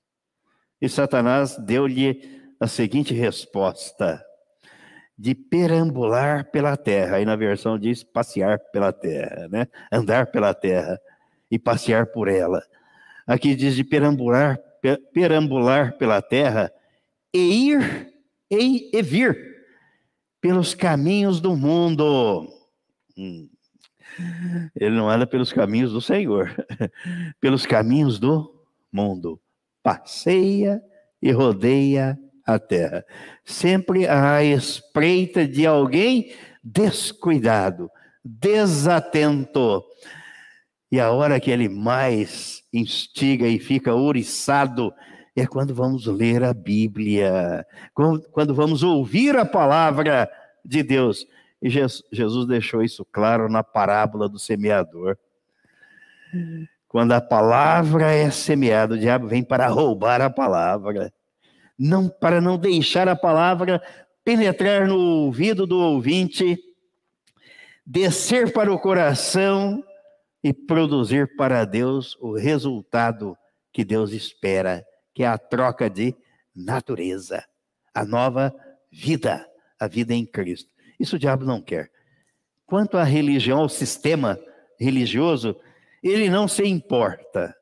E 0.83 0.89
Satanás 0.89 1.57
deu-lhe 1.57 2.53
a 2.59 2.67
seguinte 2.67 3.15
resposta: 3.15 4.21
De 5.17 5.33
perambular 5.33 6.51
pela 6.51 6.77
terra. 6.77 7.19
Aí 7.19 7.25
na 7.25 7.37
versão 7.37 7.79
diz 7.79 8.03
passear 8.03 8.59
pela 8.73 8.93
terra, 8.93 9.47
né? 9.49 9.69
Andar 9.93 10.33
pela 10.33 10.53
terra 10.53 11.01
e 11.49 11.61
passear 11.61 12.07
por 12.07 12.27
ela. 12.27 12.61
Aqui 13.25 13.55
diz 13.55 13.77
de 13.77 13.85
perambular, 13.85 14.59
perambular 15.13 15.97
pela 15.97 16.21
terra 16.21 16.73
e 17.35 17.71
ir 17.71 18.13
e, 18.49 18.97
e 18.97 19.03
vir 19.03 19.37
pelos 20.41 20.75
caminhos 20.75 21.41
do 21.41 21.57
mundo. 21.57 22.49
Hum. 23.19 23.49
Ele 24.77 24.95
não 24.95 25.11
anda 25.11 25.27
pelos 25.27 25.53
caminhos 25.53 25.93
do 25.93 26.01
Senhor, 26.01 26.55
pelos 27.41 27.67
caminhos 27.67 28.21
do 28.21 28.55
mundo. 28.93 29.41
Passeia 29.83 30.81
e 31.21 31.33
rodeia 31.33 32.17
a 32.47 32.59
terra, 32.59 33.05
sempre 33.45 34.07
à 34.07 34.45
espreita 34.45 35.49
de 35.49 35.67
alguém 35.67 36.33
descuidado, 36.63 37.91
desatento. 38.23 39.83
E 40.93 41.01
a 41.01 41.11
hora 41.11 41.41
que 41.41 41.51
ele 41.51 41.69
mais 41.69 42.63
instiga 42.73 43.49
e 43.49 43.59
fica 43.59 43.95
ouriçado 43.95 44.93
é 45.37 45.47
quando 45.47 45.75
vamos 45.75 46.07
ler 46.07 46.45
a 46.45 46.55
Bíblia, 46.55 47.67
quando 47.93 48.55
vamos 48.55 48.83
ouvir 48.83 49.37
a 49.37 49.45
palavra 49.45 50.31
de 50.65 50.83
Deus. 50.83 51.27
E 51.61 51.69
Jesus 51.69 52.47
deixou 52.47 52.83
isso 52.83 53.05
claro 53.11 53.49
na 53.49 53.65
parábola 53.65 54.29
do 54.29 54.39
semeador. 54.39 55.19
Quando 56.87 57.13
a 57.13 57.21
palavra 57.21 58.13
é 58.13 58.31
semeada, 58.31 58.95
o 58.95 58.99
diabo 58.99 59.27
vem 59.27 59.43
para 59.43 59.67
roubar 59.67 60.21
a 60.21 60.31
palavra, 60.31 61.13
não 61.77 62.09
para 62.09 62.41
não 62.41 62.57
deixar 62.57 63.09
a 63.09 63.17
palavra 63.17 63.83
penetrar 64.25 64.87
no 64.87 64.97
ouvido 64.97 65.67
do 65.67 65.79
ouvinte, 65.79 66.57
descer 67.85 68.53
para 68.53 68.73
o 68.73 68.79
coração 68.79 69.83
e 70.43 70.53
produzir 70.53 71.35
para 71.37 71.65
Deus 71.65 72.17
o 72.21 72.37
resultado 72.37 73.37
que 73.73 73.85
Deus 73.85 74.13
espera 74.13 74.85
que 75.15 75.23
é 75.23 75.27
a 75.27 75.39
troca 75.39 75.89
de 75.89 76.15
natureza, 76.55 77.45
a 77.95 78.05
nova 78.05 78.55
vida, 78.91 79.49
a 79.79 79.87
vida 79.87 80.13
em 80.13 80.27
Cristo. 80.27 80.71
Isso 80.99 81.17
o 81.17 81.19
diabo 81.19 81.45
não 81.45 81.63
quer. 81.63 81.91
Quanto 82.67 82.97
à 82.97 83.05
religião, 83.05 83.61
ao 83.61 83.69
sistema 83.69 84.39
religioso, 84.79 85.57
ele 86.03 86.29
não 86.29 86.49
se 86.49 86.65
importa, 86.65 87.55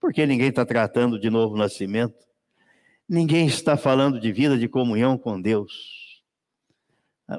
porque 0.00 0.26
ninguém 0.26 0.48
está 0.48 0.64
tratando 0.64 1.18
de 1.18 1.30
novo 1.30 1.56
nascimento, 1.56 2.26
ninguém 3.08 3.46
está 3.46 3.76
falando 3.76 4.18
de 4.18 4.32
vida 4.32 4.56
de 4.56 4.68
comunhão 4.68 5.18
com 5.18 5.40
Deus. 5.40 6.22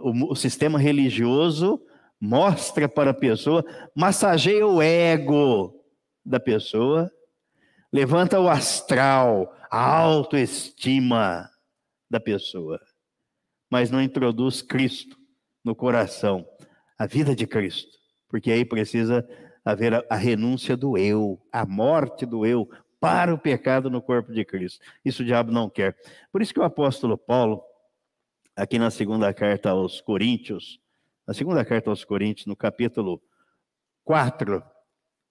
O, 0.02 0.32
o 0.32 0.36
sistema 0.36 0.78
religioso 0.78 1.82
mostra 2.20 2.90
para 2.90 3.12
a 3.12 3.14
pessoa, 3.14 3.64
massageia 3.96 4.66
o 4.66 4.82
ego 4.82 5.74
da 6.26 6.40
pessoa, 6.40 7.12
levanta 7.98 8.40
o 8.40 8.48
astral, 8.48 9.58
a 9.72 9.98
autoestima 9.98 11.50
da 12.08 12.20
pessoa, 12.20 12.80
mas 13.72 13.90
não 13.90 14.00
introduz 14.00 14.62
Cristo 14.62 15.18
no 15.66 15.76
coração, 15.76 16.48
a 16.96 17.08
vida 17.08 17.36
de 17.36 17.48
Cristo, 17.48 17.98
porque 18.30 18.52
aí 18.52 18.64
precisa 18.64 19.28
haver 19.66 19.96
a, 19.96 20.06
a 20.12 20.16
renúncia 20.16 20.78
do 20.78 20.96
eu, 20.96 21.42
a 21.52 21.66
morte 21.66 22.24
do 22.24 22.46
eu 22.46 22.70
para 23.00 23.34
o 23.34 23.40
pecado 23.40 23.90
no 23.90 24.00
corpo 24.00 24.32
de 24.32 24.46
Cristo. 24.46 24.80
Isso 25.04 25.24
o 25.24 25.26
diabo 25.26 25.52
não 25.52 25.68
quer. 25.68 25.98
Por 26.32 26.44
isso 26.44 26.54
que 26.54 26.60
o 26.60 26.64
apóstolo 26.64 27.18
Paulo, 27.18 27.64
aqui 28.56 28.78
na 28.78 28.92
segunda 28.92 29.34
carta 29.34 29.72
aos 29.72 30.02
Coríntios, 30.02 30.80
na 31.26 31.34
segunda 31.34 31.66
carta 31.66 31.90
aos 31.90 32.06
Coríntios, 32.06 32.46
no 32.46 32.56
capítulo 32.56 33.20
4, 34.04 34.64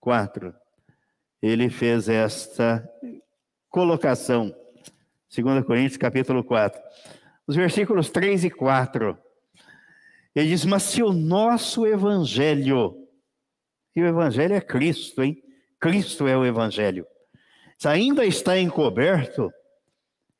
4, 0.00 0.65
ele 1.46 1.70
fez 1.70 2.08
esta 2.08 2.88
colocação. 3.68 4.54
2 5.34 5.64
Coríntios, 5.64 5.96
capítulo 5.96 6.42
4. 6.42 6.80
Os 7.46 7.54
versículos 7.54 8.10
3 8.10 8.44
e 8.44 8.50
4. 8.50 9.16
Ele 10.34 10.48
diz: 10.48 10.64
Mas 10.64 10.82
se 10.82 11.02
o 11.02 11.12
nosso 11.12 11.86
evangelho, 11.86 13.06
e 13.94 14.02
o 14.02 14.06
evangelho 14.06 14.54
é 14.54 14.60
Cristo, 14.60 15.22
hein? 15.22 15.40
Cristo 15.78 16.26
é 16.26 16.36
o 16.36 16.44
evangelho. 16.44 17.06
Se 17.78 17.86
ainda 17.86 18.24
está 18.24 18.58
encoberto, 18.58 19.52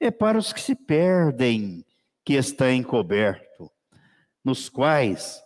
é 0.01 0.11
para 0.11 0.39
os 0.39 0.53
que 0.53 0.61
se 0.61 0.75
perdem 0.75 1.85
que 2.25 2.35
está 2.35 2.73
encoberto, 2.73 3.71
nos 4.45 4.69
quais 4.69 5.41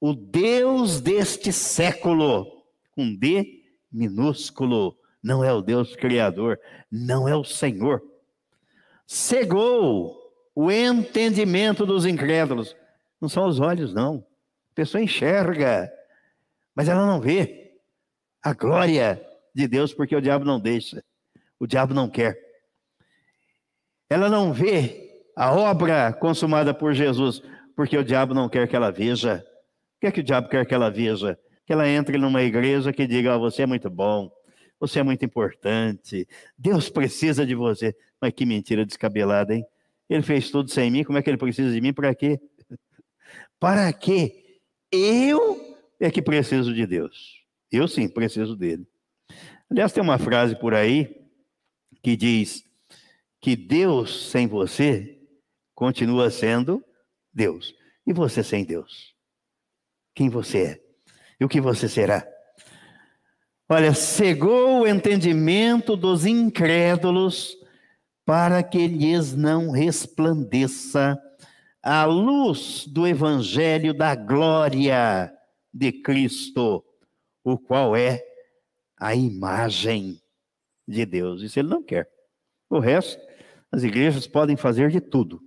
o 0.00 0.14
Deus 0.14 1.00
deste 1.00 1.52
século, 1.52 2.46
com 2.92 3.14
D 3.16 3.61
minúsculo, 3.92 4.96
não 5.22 5.44
é 5.44 5.52
o 5.52 5.60
Deus 5.60 5.94
Criador, 5.94 6.58
não 6.90 7.28
é 7.28 7.36
o 7.36 7.44
Senhor, 7.44 8.02
cegou 9.06 10.16
o 10.54 10.70
entendimento 10.70 11.86
dos 11.86 12.06
incrédulos. 12.06 12.76
Não 13.20 13.28
são 13.28 13.46
os 13.46 13.60
olhos, 13.60 13.94
não. 13.94 14.24
A 14.72 14.74
pessoa 14.74 15.02
enxerga, 15.02 15.90
mas 16.74 16.88
ela 16.88 17.06
não 17.06 17.20
vê 17.20 17.72
a 18.42 18.52
glória 18.52 19.24
de 19.54 19.68
Deus, 19.68 19.94
porque 19.94 20.16
o 20.16 20.20
diabo 20.20 20.44
não 20.44 20.58
deixa, 20.58 21.04
o 21.58 21.66
diabo 21.66 21.94
não 21.94 22.08
quer. 22.08 22.38
Ela 24.10 24.28
não 24.28 24.52
vê 24.52 25.24
a 25.36 25.52
obra 25.54 26.12
consumada 26.12 26.74
por 26.74 26.92
Jesus, 26.92 27.42
porque 27.76 27.96
o 27.96 28.04
diabo 28.04 28.34
não 28.34 28.48
quer 28.48 28.66
que 28.66 28.76
ela 28.76 28.90
veja 28.90 29.46
que 30.02 30.08
é 30.08 30.10
que 30.10 30.20
o 30.20 30.24
diabo 30.24 30.48
quer 30.48 30.66
que 30.66 30.74
ela 30.74 30.90
veja? 30.90 31.38
Que 31.72 31.74
ela 31.74 31.88
entre 31.88 32.18
numa 32.18 32.42
igreja 32.42 32.92
que 32.92 33.06
diga: 33.06 33.34
oh, 33.34 33.40
você 33.40 33.62
é 33.62 33.66
muito 33.66 33.88
bom, 33.88 34.30
você 34.78 34.98
é 34.98 35.02
muito 35.02 35.24
importante, 35.24 36.28
Deus 36.58 36.90
precisa 36.90 37.46
de 37.46 37.54
você. 37.54 37.96
Mas 38.20 38.34
que 38.34 38.44
mentira 38.44 38.84
descabelada, 38.84 39.54
hein? 39.54 39.64
Ele 40.06 40.20
fez 40.20 40.50
tudo 40.50 40.70
sem 40.70 40.90
mim, 40.90 41.02
como 41.02 41.16
é 41.16 41.22
que 41.22 41.30
ele 41.30 41.38
precisa 41.38 41.72
de 41.72 41.80
mim? 41.80 41.94
Para 41.94 42.14
quê? 42.14 42.38
Para 43.58 43.90
quê? 43.90 44.60
Eu 44.92 45.78
é 45.98 46.10
que 46.10 46.20
preciso 46.20 46.74
de 46.74 46.86
Deus. 46.86 47.42
Eu 47.70 47.88
sim 47.88 48.06
preciso 48.06 48.54
dele. 48.54 48.86
Aliás, 49.70 49.94
tem 49.94 50.02
uma 50.02 50.18
frase 50.18 50.54
por 50.54 50.74
aí 50.74 51.24
que 52.02 52.14
diz 52.18 52.62
que 53.40 53.56
Deus 53.56 54.30
sem 54.30 54.46
você 54.46 55.18
continua 55.74 56.30
sendo 56.30 56.84
Deus. 57.32 57.74
E 58.06 58.12
você 58.12 58.44
sem 58.44 58.62
Deus? 58.62 59.12
quem 60.14 60.28
você 60.28 60.58
é 60.64 60.81
e 61.42 61.44
o 61.44 61.48
que 61.48 61.60
você 61.60 61.88
será. 61.88 62.24
Olha, 63.68 63.92
cegou 63.94 64.82
o 64.82 64.86
entendimento 64.86 65.96
dos 65.96 66.24
incrédulos 66.24 67.56
para 68.24 68.62
que 68.62 68.86
lhes 68.86 69.34
não 69.34 69.72
resplandeça 69.72 71.20
a 71.82 72.04
luz 72.04 72.86
do 72.86 73.08
evangelho 73.08 73.92
da 73.92 74.14
glória 74.14 75.32
de 75.74 75.90
Cristo, 75.90 76.84
o 77.42 77.58
qual 77.58 77.96
é 77.96 78.22
a 78.96 79.16
imagem 79.16 80.22
de 80.86 81.04
Deus. 81.04 81.42
Isso 81.42 81.58
ele 81.58 81.68
não 81.68 81.82
quer. 81.82 82.08
O 82.70 82.78
resto, 82.78 83.20
as 83.72 83.82
igrejas 83.82 84.28
podem 84.28 84.56
fazer 84.56 84.90
de 84.90 85.00
tudo, 85.00 85.40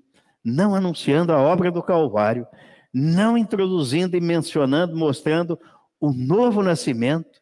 não 0.43 0.75
anunciando 0.75 1.31
a 1.31 1.39
obra 1.39 1.71
do 1.71 1.81
Calvário, 1.81 2.45
não 2.93 3.37
introduzindo 3.37 4.15
e 4.15 4.21
mencionando, 4.21 4.95
mostrando 4.95 5.59
o 5.99 6.11
novo 6.11 6.61
nascimento, 6.61 7.41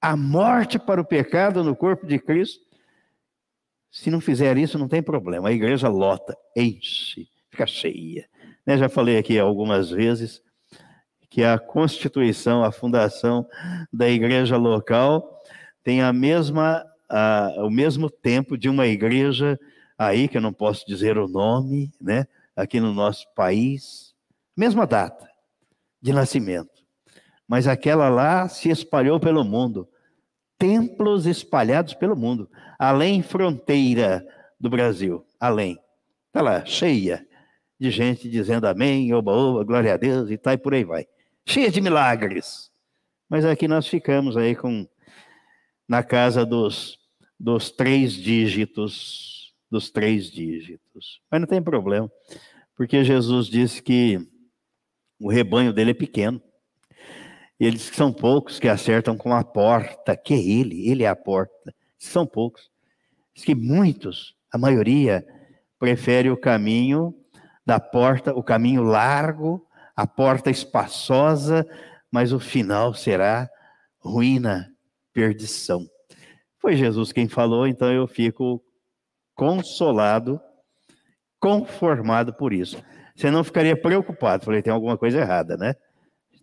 a 0.00 0.16
morte 0.16 0.78
para 0.78 1.00
o 1.00 1.04
pecado 1.04 1.64
no 1.64 1.74
corpo 1.74 2.06
de 2.06 2.18
Cristo. 2.18 2.64
Se 3.90 4.10
não 4.10 4.20
fizer 4.20 4.56
isso, 4.58 4.78
não 4.78 4.88
tem 4.88 5.02
problema. 5.02 5.48
A 5.48 5.52
igreja 5.52 5.88
lota, 5.88 6.36
enche, 6.54 7.28
fica 7.50 7.66
cheia. 7.66 8.28
Né? 8.66 8.76
Já 8.76 8.88
falei 8.88 9.16
aqui 9.16 9.38
algumas 9.38 9.90
vezes 9.90 10.42
que 11.30 11.42
a 11.42 11.58
constituição, 11.58 12.62
a 12.62 12.70
fundação 12.70 13.46
da 13.92 14.08
igreja 14.08 14.56
local 14.56 15.42
tem 15.82 16.02
a 16.02 16.12
mesma, 16.12 16.84
a, 17.08 17.52
o 17.58 17.70
mesmo 17.70 18.10
tempo 18.10 18.56
de 18.56 18.68
uma 18.68 18.86
igreja 18.86 19.58
aí, 19.98 20.28
que 20.28 20.36
eu 20.36 20.42
não 20.42 20.52
posso 20.52 20.86
dizer 20.86 21.16
o 21.16 21.28
nome, 21.28 21.90
né? 22.00 22.26
aqui 22.56 22.80
no 22.80 22.92
nosso 22.92 23.26
país, 23.34 24.14
mesma 24.56 24.86
data 24.86 25.28
de 26.00 26.12
nascimento. 26.12 26.75
Mas 27.48 27.66
aquela 27.68 28.08
lá 28.08 28.48
se 28.48 28.68
espalhou 28.68 29.20
pelo 29.20 29.44
mundo. 29.44 29.88
Templos 30.58 31.26
espalhados 31.26 31.94
pelo 31.94 32.16
mundo, 32.16 32.50
além 32.78 33.22
fronteira 33.22 34.26
do 34.58 34.70
Brasil, 34.70 35.24
além. 35.38 35.78
Está 36.28 36.40
lá, 36.40 36.64
cheia 36.64 37.26
de 37.78 37.90
gente 37.90 38.28
dizendo 38.28 38.66
amém, 38.66 39.12
oba, 39.12 39.32
oba, 39.32 39.64
glória 39.64 39.92
a 39.92 39.96
Deus 39.96 40.30
e 40.30 40.38
tal, 40.38 40.54
e 40.54 40.58
por 40.58 40.74
aí 40.74 40.84
vai. 40.84 41.06
Cheia 41.44 41.70
de 41.70 41.80
milagres. 41.80 42.70
Mas 43.28 43.44
aqui 43.44 43.68
nós 43.68 43.86
ficamos 43.86 44.36
aí 44.36 44.54
com 44.54 44.88
na 45.88 46.02
casa 46.02 46.44
dos, 46.44 46.98
dos 47.38 47.70
três 47.70 48.12
dígitos, 48.12 49.54
dos 49.70 49.90
três 49.90 50.30
dígitos. 50.30 51.20
Mas 51.30 51.40
não 51.40 51.46
tem 51.46 51.62
problema, 51.62 52.10
porque 52.74 53.04
Jesus 53.04 53.46
disse 53.46 53.82
que 53.82 54.20
o 55.20 55.30
rebanho 55.30 55.72
dele 55.72 55.92
é 55.92 55.94
pequeno. 55.94 56.42
E 57.58 57.66
ele 57.66 57.76
diz 57.76 57.88
que 57.90 57.96
são 57.96 58.12
poucos 58.12 58.58
que 58.58 58.68
acertam 58.68 59.16
com 59.16 59.32
a 59.32 59.42
porta, 59.42 60.16
que 60.16 60.34
é 60.34 60.38
ele, 60.38 60.88
ele 60.88 61.04
é 61.04 61.08
a 61.08 61.16
porta. 61.16 61.74
São 61.98 62.26
poucos. 62.26 62.70
Diz 63.34 63.44
que 63.44 63.54
muitos, 63.54 64.34
a 64.52 64.58
maioria, 64.58 65.26
prefere 65.78 66.30
o 66.30 66.36
caminho 66.36 67.14
da 67.64 67.80
porta, 67.80 68.34
o 68.34 68.42
caminho 68.42 68.82
largo, 68.82 69.66
a 69.94 70.06
porta 70.06 70.50
espaçosa, 70.50 71.66
mas 72.10 72.32
o 72.32 72.38
final 72.38 72.94
será 72.94 73.48
ruína, 73.98 74.70
perdição. 75.12 75.86
Foi 76.58 76.76
Jesus 76.76 77.12
quem 77.12 77.28
falou, 77.28 77.66
então 77.66 77.92
eu 77.92 78.06
fico 78.06 78.62
consolado, 79.34 80.40
conformado 81.40 82.34
por 82.34 82.52
isso. 82.52 82.82
Você 83.14 83.30
não 83.30 83.42
ficaria 83.42 83.80
preocupado. 83.80 84.44
Falei, 84.44 84.62
tem 84.62 84.72
alguma 84.72 84.98
coisa 84.98 85.20
errada, 85.20 85.56
né? 85.56 85.74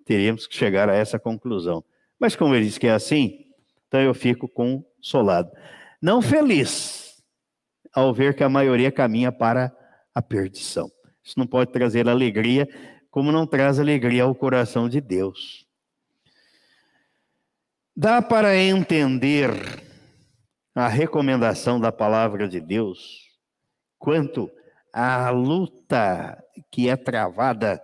Teríamos 0.05 0.47
que 0.47 0.55
chegar 0.55 0.89
a 0.89 0.95
essa 0.95 1.17
conclusão. 1.17 1.83
Mas 2.19 2.35
como 2.35 2.55
ele 2.55 2.65
disse 2.65 2.79
que 2.79 2.87
é 2.87 2.93
assim, 2.93 3.45
então 3.87 4.01
eu 4.01 4.13
fico 4.13 4.47
consolado. 4.47 5.51
Não 6.01 6.21
feliz 6.21 7.21
ao 7.93 8.13
ver 8.13 8.35
que 8.35 8.43
a 8.43 8.49
maioria 8.49 8.91
caminha 8.91 9.31
para 9.31 9.75
a 10.13 10.21
perdição. 10.21 10.91
Isso 11.23 11.37
não 11.37 11.47
pode 11.47 11.71
trazer 11.71 12.09
alegria, 12.09 12.67
como 13.09 13.31
não 13.31 13.45
traz 13.45 13.79
alegria 13.79 14.23
ao 14.23 14.35
coração 14.35 14.89
de 14.89 14.99
Deus. 14.99 15.65
Dá 17.95 18.21
para 18.21 18.57
entender 18.57 19.51
a 20.73 20.87
recomendação 20.87 21.79
da 21.79 21.91
palavra 21.91 22.47
de 22.47 22.59
Deus 22.59 23.29
quanto 23.99 24.49
à 24.91 25.29
luta 25.29 26.43
que 26.71 26.89
é 26.89 26.95
travada 26.95 27.81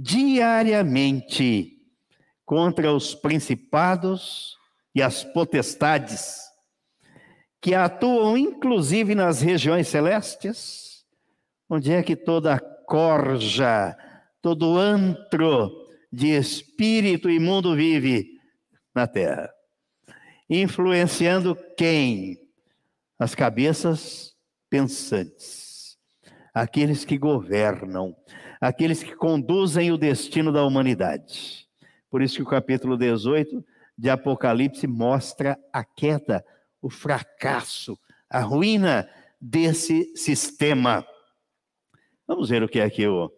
diariamente 0.00 1.76
contra 2.46 2.92
os 2.92 3.16
principados 3.16 4.56
e 4.94 5.02
as 5.02 5.24
potestades 5.24 6.38
que 7.60 7.74
atuam 7.74 8.38
inclusive 8.38 9.16
nas 9.16 9.42
regiões 9.42 9.88
celestes, 9.88 11.04
onde 11.68 11.92
é 11.92 12.00
que 12.00 12.14
toda 12.14 12.60
corja, 12.86 13.96
todo 14.40 14.78
antro 14.78 15.68
de 16.12 16.28
espírito 16.28 17.28
imundo 17.28 17.74
vive 17.74 18.38
na 18.94 19.08
terra, 19.08 19.50
influenciando 20.48 21.58
quem? 21.76 22.38
As 23.18 23.34
cabeças 23.34 24.32
pensantes 24.70 25.68
aqueles 26.60 27.04
que 27.04 27.16
governam, 27.16 28.16
aqueles 28.60 29.02
que 29.02 29.14
conduzem 29.14 29.92
o 29.92 29.98
destino 29.98 30.52
da 30.52 30.64
humanidade. 30.64 31.66
Por 32.10 32.22
isso 32.22 32.36
que 32.36 32.42
o 32.42 32.46
capítulo 32.46 32.96
18 32.96 33.64
de 33.96 34.08
Apocalipse 34.08 34.86
mostra 34.86 35.58
a 35.72 35.84
queda, 35.84 36.44
o 36.80 36.88
fracasso, 36.88 37.98
a 38.30 38.40
ruína 38.40 39.08
desse 39.40 40.16
sistema. 40.16 41.06
Vamos 42.26 42.48
ver 42.48 42.62
o 42.62 42.68
que 42.68 42.80
é 42.80 42.88
que 42.88 43.06
o 43.06 43.30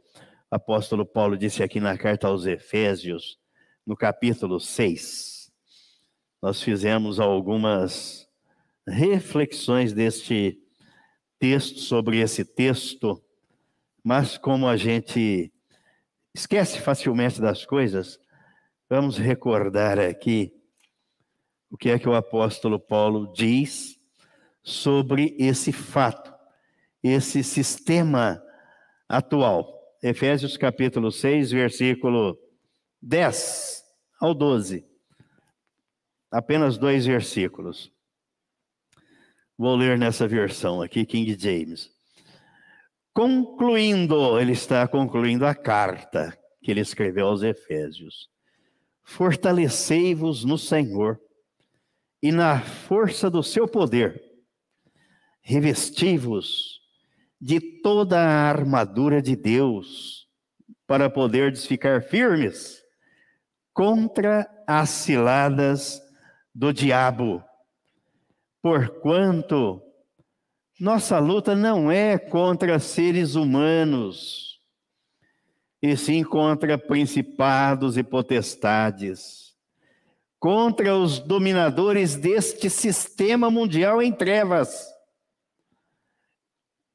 apóstolo 0.50 1.06
Paulo 1.06 1.36
disse 1.36 1.62
aqui 1.62 1.80
na 1.80 1.96
carta 1.96 2.26
aos 2.26 2.46
Efésios, 2.46 3.38
no 3.86 3.96
capítulo 3.96 4.58
6. 4.58 5.50
Nós 6.42 6.62
fizemos 6.62 7.20
algumas 7.20 8.28
reflexões 8.86 9.92
deste 9.92 10.58
texto 11.38 11.80
sobre 11.80 12.18
esse 12.18 12.44
texto, 12.44 13.22
mas 14.02 14.38
como 14.38 14.66
a 14.66 14.76
gente 14.76 15.52
esquece 16.34 16.80
facilmente 16.80 17.40
das 17.40 17.64
coisas, 17.64 18.18
vamos 18.88 19.18
recordar 19.18 19.98
aqui 19.98 20.52
o 21.70 21.76
que 21.76 21.90
é 21.90 21.98
que 21.98 22.08
o 22.08 22.14
apóstolo 22.14 22.78
Paulo 22.78 23.32
diz 23.32 23.98
sobre 24.62 25.36
esse 25.38 25.72
fato, 25.72 26.34
esse 27.02 27.42
sistema 27.42 28.42
atual. 29.08 29.78
Efésios 30.02 30.56
capítulo 30.56 31.12
6, 31.12 31.50
versículo 31.50 32.38
10 33.02 33.84
ao 34.20 34.34
12. 34.34 34.86
Apenas 36.30 36.78
dois 36.78 37.06
versículos. 37.06 37.92
Vou 39.58 39.76
ler 39.76 39.98
nessa 39.98 40.26
versão 40.26 40.80
aqui, 40.80 41.04
King 41.04 41.36
James. 41.38 41.90
Concluindo, 43.12 44.38
ele 44.38 44.52
está 44.52 44.86
concluindo 44.86 45.44
a 45.44 45.54
carta 45.54 46.36
que 46.62 46.70
ele 46.70 46.80
escreveu 46.80 47.26
aos 47.26 47.42
Efésios. 47.42 48.28
Fortalecei-vos 49.02 50.44
no 50.44 50.56
Senhor 50.56 51.20
e 52.22 52.30
na 52.30 52.60
força 52.60 53.30
do 53.30 53.42
seu 53.42 53.66
poder. 53.66 54.22
Revesti-vos 55.42 56.80
de 57.40 57.60
toda 57.82 58.20
a 58.20 58.48
armadura 58.48 59.20
de 59.20 59.34
Deus 59.34 60.28
para 60.86 61.08
poderdes 61.08 61.66
ficar 61.66 62.02
firmes 62.02 62.82
contra 63.72 64.48
as 64.66 64.90
ciladas 64.90 66.00
do 66.54 66.72
diabo 66.72 67.42
Porquanto 68.62 69.82
nossa 70.80 71.18
luta 71.18 71.54
não 71.54 71.92
é 71.92 72.18
contra 72.18 72.78
seres 72.78 73.34
humanos, 73.34 74.58
e 75.82 75.94
sim 75.94 76.24
contra 76.24 76.78
principados 76.78 77.98
e 77.98 78.02
potestades, 78.02 79.54
contra 80.38 80.96
os 80.96 81.18
dominadores 81.18 82.16
deste 82.16 82.70
sistema 82.70 83.50
mundial 83.50 84.00
em 84.00 84.10
trevas, 84.10 84.86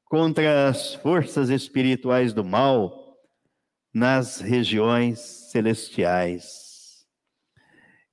contra 0.06 0.68
as 0.68 0.94
forças 0.96 1.48
espirituais 1.48 2.32
do 2.32 2.44
mal 2.44 3.16
nas 3.94 4.40
regiões 4.40 5.20
celestiais. 5.20 7.06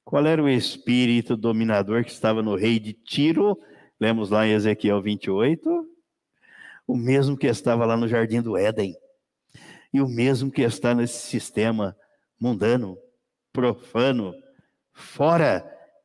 Qual 0.05 0.23
era 0.27 0.43
o 0.43 0.47
espírito 0.47 1.35
dominador 1.35 2.03
que 2.03 2.11
estava 2.11 2.43
no 2.43 2.55
rei 2.55 2.79
de 2.79 2.93
Tiro? 2.93 3.57
Lemos 3.99 4.29
lá 4.29 4.45
em 4.45 4.51
Ezequiel 4.51 5.01
28. 5.01 5.87
O 6.87 6.95
mesmo 6.95 7.37
que 7.37 7.47
estava 7.47 7.85
lá 7.85 7.95
no 7.95 8.07
jardim 8.07 8.41
do 8.41 8.57
Éden. 8.57 8.95
E 9.93 10.01
o 10.01 10.07
mesmo 10.07 10.51
que 10.51 10.61
está 10.61 10.93
nesse 10.93 11.27
sistema 11.27 11.95
mundano, 12.39 12.97
profano, 13.51 14.33
fora 14.91 15.63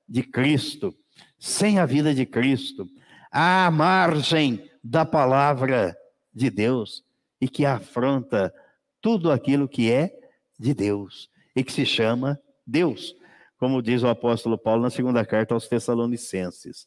de 0.08 0.22
Cristo, 0.22 0.94
sem 1.38 1.78
a 1.78 1.86
vida 1.86 2.14
de 2.14 2.26
Cristo, 2.26 2.88
à 3.30 3.70
margem 3.70 4.70
da 4.84 5.04
palavra 5.04 5.96
de 6.32 6.50
Deus 6.50 7.04
e 7.40 7.48
que 7.48 7.64
afronta 7.64 8.54
tudo 9.00 9.32
aquilo 9.32 9.68
que 9.68 9.90
é 9.90 10.12
de 10.58 10.74
Deus 10.74 11.30
e 11.56 11.64
que 11.64 11.72
se 11.72 11.84
chama 11.84 12.38
Deus 12.66 13.18
como 13.58 13.82
diz 13.82 14.02
o 14.02 14.08
apóstolo 14.08 14.56
Paulo 14.56 14.82
na 14.82 14.90
segunda 14.90 15.26
carta 15.26 15.52
aos 15.52 15.66
Tessalonicenses. 15.66 16.86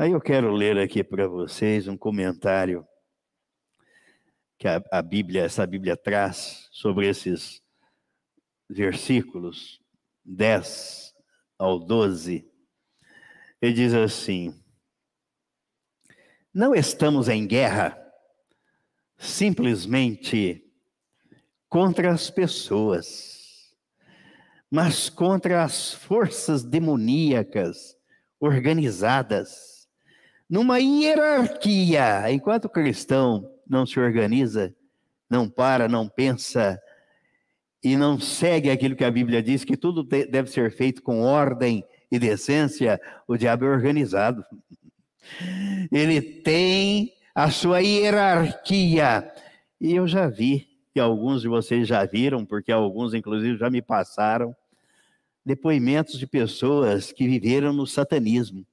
Aí 0.00 0.12
eu 0.12 0.20
quero 0.22 0.50
ler 0.50 0.78
aqui 0.78 1.04
para 1.04 1.28
vocês 1.28 1.86
um 1.86 1.94
comentário 1.94 2.88
que 4.58 4.66
a, 4.66 4.82
a, 4.90 5.02
Bíblia, 5.02 5.42
essa 5.42 5.66
Bíblia 5.66 5.94
traz 5.94 6.70
sobre 6.72 7.06
esses 7.06 7.62
versículos 8.66 9.78
10 10.24 11.14
ao 11.58 11.78
12. 11.78 12.50
Ele 13.60 13.72
diz 13.74 13.92
assim: 13.92 14.58
Não 16.50 16.74
estamos 16.74 17.28
em 17.28 17.46
guerra 17.46 17.94
simplesmente 19.18 20.64
contra 21.68 22.10
as 22.10 22.30
pessoas 22.30 23.38
mas 24.70 25.10
contra 25.10 25.62
as 25.62 25.92
forças 25.92 26.64
demoníacas 26.64 27.98
organizadas, 28.40 29.79
numa 30.50 30.78
hierarquia. 30.78 32.30
Enquanto 32.32 32.64
o 32.64 32.68
cristão 32.68 33.48
não 33.66 33.86
se 33.86 34.00
organiza, 34.00 34.74
não 35.30 35.48
para, 35.48 35.88
não 35.88 36.08
pensa 36.08 36.80
e 37.82 37.96
não 37.96 38.18
segue 38.18 38.68
aquilo 38.68 38.96
que 38.96 39.04
a 39.04 39.10
Bíblia 39.10 39.40
diz, 39.40 39.64
que 39.64 39.76
tudo 39.76 40.02
deve 40.02 40.50
ser 40.50 40.72
feito 40.72 41.00
com 41.02 41.22
ordem 41.22 41.84
e 42.10 42.18
decência, 42.18 43.00
o 43.28 43.36
diabo 43.36 43.64
é 43.64 43.68
organizado. 43.68 44.44
Ele 45.92 46.20
tem 46.20 47.12
a 47.32 47.50
sua 47.50 47.78
hierarquia. 47.78 49.32
E 49.80 49.94
eu 49.94 50.06
já 50.08 50.28
vi, 50.28 50.68
que 50.92 50.98
alguns 50.98 51.40
de 51.40 51.48
vocês 51.48 51.86
já 51.86 52.04
viram, 52.04 52.44
porque 52.44 52.72
alguns, 52.72 53.14
inclusive, 53.14 53.56
já 53.56 53.70
me 53.70 53.80
passaram, 53.80 54.54
depoimentos 55.46 56.18
de 56.18 56.26
pessoas 56.26 57.12
que 57.12 57.26
viveram 57.26 57.72
no 57.72 57.86
satanismo 57.86 58.66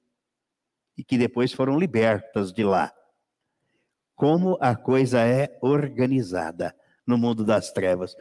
e 0.98 1.04
que 1.04 1.16
depois 1.16 1.52
foram 1.52 1.78
libertas 1.78 2.52
de 2.52 2.64
lá. 2.64 2.92
Como 4.16 4.58
a 4.60 4.74
coisa 4.74 5.20
é 5.20 5.56
organizada 5.62 6.74
no 7.06 7.16
mundo 7.16 7.44
das 7.44 7.70
trevas. 7.70 8.16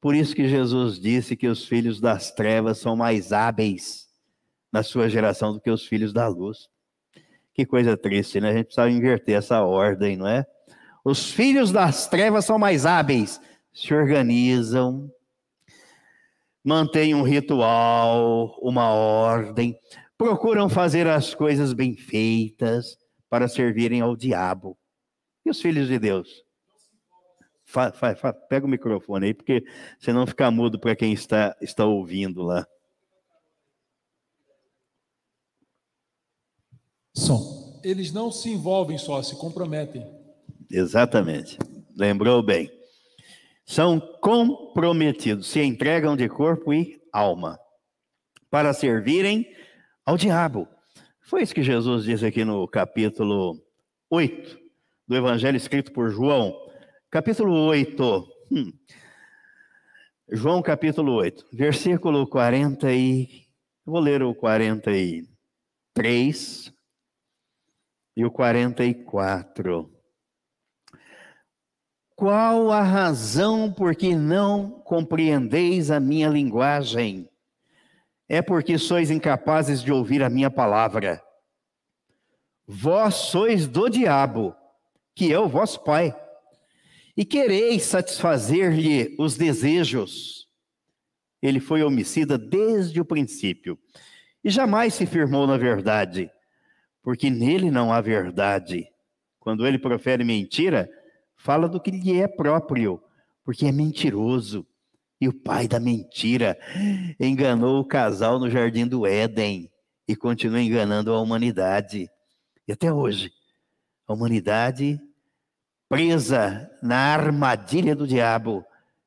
Por 0.00 0.14
isso 0.14 0.36
que 0.36 0.48
Jesus 0.48 1.00
disse 1.00 1.36
que 1.36 1.48
os 1.48 1.66
filhos 1.66 2.00
das 2.00 2.30
trevas 2.30 2.78
são 2.78 2.94
mais 2.94 3.32
hábeis 3.32 4.06
na 4.72 4.84
sua 4.84 5.08
geração 5.08 5.52
do 5.52 5.60
que 5.60 5.70
os 5.70 5.84
filhos 5.84 6.12
da 6.12 6.28
luz. 6.28 6.68
Que 7.52 7.66
coisa 7.66 7.96
triste, 7.96 8.40
né? 8.40 8.50
A 8.50 8.52
gente 8.52 8.66
precisa 8.66 8.88
inverter 8.88 9.36
essa 9.36 9.62
ordem, 9.62 10.16
não 10.16 10.28
é? 10.28 10.46
Os 11.04 11.32
filhos 11.32 11.72
das 11.72 12.06
trevas 12.06 12.44
são 12.44 12.58
mais 12.58 12.86
hábeis, 12.86 13.40
se 13.72 13.92
organizam, 13.92 15.10
mantêm 16.64 17.14
um 17.14 17.22
ritual, 17.22 18.58
uma 18.60 18.90
ordem, 18.90 19.78
procuram 20.16 20.68
fazer 20.68 21.06
as 21.06 21.34
coisas 21.34 21.72
bem 21.72 21.96
feitas 21.96 22.98
para 23.28 23.48
servirem 23.48 24.00
ao 24.00 24.16
diabo. 24.16 24.78
E 25.44 25.50
os 25.50 25.60
filhos 25.60 25.88
de 25.88 25.98
Deus? 25.98 26.44
Fa, 27.64 27.92
fa, 27.92 28.14
fa, 28.14 28.32
pega 28.32 28.64
o 28.64 28.68
microfone 28.68 29.26
aí, 29.26 29.34
porque 29.34 29.64
senão 29.98 30.26
fica 30.26 30.50
mudo 30.50 30.78
para 30.78 30.94
quem 30.94 31.12
está, 31.12 31.56
está 31.60 31.84
ouvindo 31.84 32.42
lá. 32.42 32.66
Som. 37.14 37.80
Eles 37.82 38.12
não 38.12 38.32
se 38.32 38.50
envolvem 38.50 38.98
só, 38.98 39.22
se 39.22 39.36
comprometem. 39.36 40.04
Exatamente. 40.70 41.58
Lembrou 41.96 42.42
bem 42.42 42.70
são 43.66 43.98
comprometidos, 44.20 45.48
se 45.48 45.60
entregam 45.60 46.16
de 46.16 46.28
corpo 46.28 46.72
e 46.72 47.00
alma 47.12 47.58
para 48.48 48.72
servirem 48.72 49.44
ao 50.06 50.16
diabo. 50.16 50.66
Foi 51.20 51.42
isso 51.42 51.54
que 51.54 51.64
Jesus 51.64 52.04
disse 52.04 52.24
aqui 52.24 52.44
no 52.44 52.68
capítulo 52.68 53.60
8 54.08 54.56
do 55.08 55.16
Evangelho 55.16 55.56
escrito 55.56 55.90
por 55.92 56.08
João. 56.10 56.56
Capítulo 57.10 57.52
8. 57.66 58.28
Hum. 58.52 58.72
João 60.30 60.62
capítulo 60.62 61.14
8, 61.14 61.48
versículo 61.52 62.24
40 62.26 62.92
e... 62.92 63.46
Vou 63.84 63.98
ler 64.00 64.22
o 64.22 64.34
43 64.34 66.72
e 68.16 68.24
o 68.24 68.30
44. 68.30 69.92
Qual 72.16 72.72
a 72.72 72.82
razão 72.82 73.72
por 73.72 73.94
que 73.94 74.16
não 74.16 74.80
compreendeis 74.80 75.92
a 75.92 76.00
minha 76.00 76.28
linguagem? 76.28 77.28
É 78.28 78.42
porque 78.42 78.78
sois 78.78 79.10
incapazes 79.10 79.82
de 79.82 79.92
ouvir 79.92 80.22
a 80.22 80.30
minha 80.30 80.50
palavra. 80.50 81.22
Vós 82.66 83.14
sois 83.14 83.66
do 83.66 83.88
diabo, 83.88 84.54
que 85.14 85.32
é 85.32 85.38
o 85.38 85.48
vosso 85.48 85.82
pai, 85.84 86.14
e 87.16 87.24
quereis 87.24 87.84
satisfazer-lhe 87.84 89.14
os 89.18 89.36
desejos. 89.36 90.48
Ele 91.40 91.60
foi 91.60 91.82
homicida 91.82 92.36
desde 92.36 93.00
o 93.00 93.04
princípio 93.04 93.78
e 94.42 94.50
jamais 94.50 94.94
se 94.94 95.06
firmou 95.06 95.46
na 95.46 95.56
verdade, 95.56 96.30
porque 97.02 97.30
nele 97.30 97.70
não 97.70 97.92
há 97.92 98.00
verdade. 98.00 98.88
Quando 99.38 99.66
ele 99.66 99.78
profere 99.78 100.24
mentira, 100.24 100.90
fala 101.36 101.68
do 101.68 101.80
que 101.80 101.90
lhe 101.90 102.20
é 102.20 102.26
próprio, 102.26 103.00
porque 103.44 103.66
é 103.66 103.72
mentiroso. 103.72 104.66
E 105.20 105.28
o 105.28 105.32
pai 105.32 105.66
da 105.66 105.80
mentira 105.80 106.58
enganou 107.18 107.80
o 107.80 107.84
casal 107.84 108.38
no 108.38 108.50
jardim 108.50 108.86
do 108.86 109.06
Éden 109.06 109.70
e 110.06 110.14
continua 110.14 110.60
enganando 110.60 111.12
a 111.12 111.20
humanidade. 111.20 112.10
E 112.68 112.72
até 112.72 112.92
hoje, 112.92 113.32
a 114.06 114.12
humanidade 114.12 115.00
presa 115.88 116.70
na 116.82 116.98
armadilha 116.98 117.94
do 117.94 118.06
diabo 118.06 118.64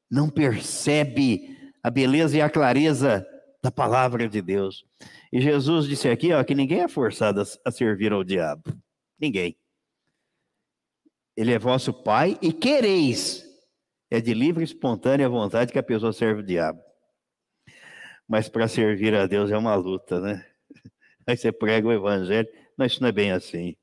não 0.10 0.30
percebe 0.30 1.58
a 1.84 1.90
beleza 1.90 2.38
e 2.38 2.42
a 2.42 2.50
clareza 2.50 3.26
da 3.62 3.72
palavra 3.72 4.28
de 4.28 4.42
Deus. 4.42 4.86
E 5.32 5.42
Jesus 5.42 5.86
disse 5.86 6.10
aqui 6.10 6.34
ó, 6.34 6.44
que 6.44 6.56
ninguém 6.56 6.82
é 6.82 6.88
forçado 6.88 7.44
a 7.64 7.72
servir 7.72 8.12
ao 8.12 8.24
diabo. 8.24 8.64
Ninguém. 9.20 9.56
Ele 11.36 11.54
é 11.54 11.60
vosso 11.60 11.94
pai 11.94 12.38
e 12.42 12.52
quereis. 12.52 13.49
É 14.10 14.20
de 14.20 14.34
livre 14.34 14.62
e 14.62 14.66
espontânea 14.66 15.30
vontade 15.30 15.72
que 15.72 15.80
a 15.80 15.84
pessoa 15.84 16.12
serve 16.12 16.42
o 16.42 16.46
diabo. 16.46 16.82
Mas 18.28 18.50
para 18.50 18.68
servir 18.68 19.16
a 19.16 19.26
Deus 19.26 19.52
é 19.52 19.58
uma 19.58 19.76
luta, 19.76 20.20
né? 20.20 20.46
Aí 21.26 21.38
você 21.38 21.52
prega 21.52 21.88
o 21.88 21.94
evangelho. 21.94 22.48
Não, 22.78 22.86
isso 22.86 23.02
não 23.02 23.10
é 23.10 23.12
bem 23.12 23.32
assim. 23.32 23.76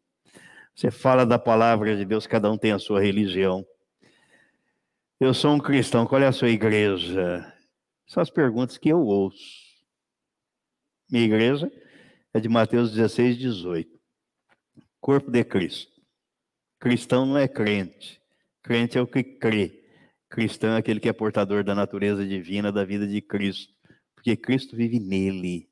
Você 0.74 0.90
fala 0.90 1.24
da 1.24 1.38
palavra 1.38 1.96
de 1.96 2.04
Deus, 2.04 2.26
cada 2.26 2.50
um 2.50 2.58
tem 2.58 2.72
a 2.72 2.78
sua 2.78 3.00
religião. 3.00 3.66
Eu 5.18 5.32
sou 5.32 5.54
um 5.54 5.58
cristão, 5.58 6.06
qual 6.06 6.20
é 6.20 6.26
a 6.26 6.32
sua 6.32 6.50
igreja? 6.50 7.52
São 8.06 8.22
as 8.22 8.30
perguntas 8.30 8.76
que 8.76 8.90
eu 8.90 9.00
ouço. 9.00 9.64
Minha 11.10 11.24
igreja 11.24 11.72
é 12.34 12.40
de 12.40 12.48
Mateus 12.48 12.92
16, 12.92 13.38
18. 13.38 13.98
Corpo 15.00 15.30
de 15.30 15.42
Cristo. 15.44 15.92
Cristão 16.78 17.24
não 17.24 17.38
é 17.38 17.48
crente. 17.48 18.20
Crente 18.62 18.98
é 18.98 19.00
o 19.00 19.06
que 19.06 19.22
crê. 19.22 19.85
Cristão 20.36 20.74
é 20.74 20.76
aquele 20.76 21.00
que 21.00 21.08
é 21.08 21.14
portador 21.14 21.64
da 21.64 21.74
natureza 21.74 22.22
divina, 22.26 22.70
da 22.70 22.84
vida 22.84 23.06
de 23.06 23.22
Cristo. 23.22 23.72
Porque 24.14 24.36
Cristo 24.36 24.76
vive 24.76 25.00
nele. 25.00 25.66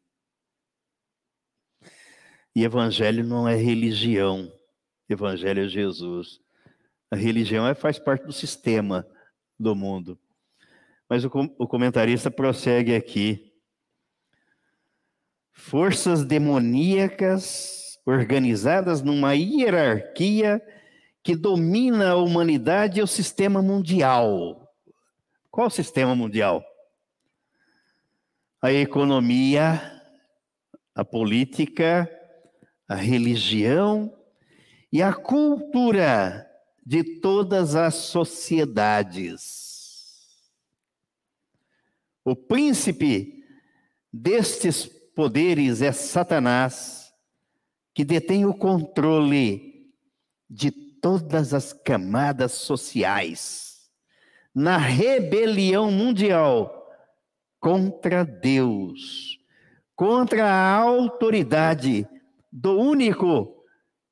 E 2.56 2.64
evangelho 2.64 3.22
não 3.22 3.46
é 3.46 3.54
religião. 3.56 4.50
Evangelho 5.06 5.66
é 5.66 5.68
Jesus. 5.68 6.40
A 7.10 7.16
religião 7.16 7.68
é, 7.68 7.74
faz 7.74 7.98
parte 7.98 8.24
do 8.24 8.32
sistema 8.32 9.06
do 9.60 9.74
mundo. 9.74 10.18
Mas 11.10 11.26
o, 11.26 11.30
o 11.58 11.68
comentarista 11.68 12.30
prossegue 12.30 12.94
aqui 12.94 13.52
forças 15.52 16.24
demoníacas 16.24 18.00
organizadas 18.06 19.02
numa 19.02 19.34
hierarquia 19.34 20.62
que 21.24 21.34
domina 21.34 22.10
a 22.10 22.16
humanidade 22.16 23.00
e 23.00 23.02
o 23.02 23.06
sistema 23.06 23.62
mundial. 23.62 24.70
Qual 25.50 25.68
o 25.68 25.70
sistema 25.70 26.14
mundial? 26.14 26.62
A 28.60 28.70
economia, 28.70 30.02
a 30.94 31.02
política, 31.02 32.10
a 32.86 32.94
religião 32.94 34.14
e 34.92 35.00
a 35.00 35.14
cultura 35.14 36.46
de 36.84 37.02
todas 37.20 37.74
as 37.74 37.94
sociedades. 37.94 39.64
O 42.22 42.36
príncipe 42.36 43.42
destes 44.12 44.84
poderes 45.14 45.80
é 45.80 45.90
Satanás, 45.90 47.10
que 47.94 48.04
detém 48.04 48.44
o 48.44 48.52
controle 48.52 49.90
de 50.50 50.83
todas 51.04 51.52
as 51.52 51.70
camadas 51.70 52.52
sociais, 52.52 53.90
na 54.54 54.78
rebelião 54.78 55.90
mundial 55.90 56.90
contra 57.60 58.24
Deus, 58.24 59.38
contra 59.94 60.46
a 60.46 60.74
autoridade 60.76 62.08
do 62.50 62.80
único 62.80 63.54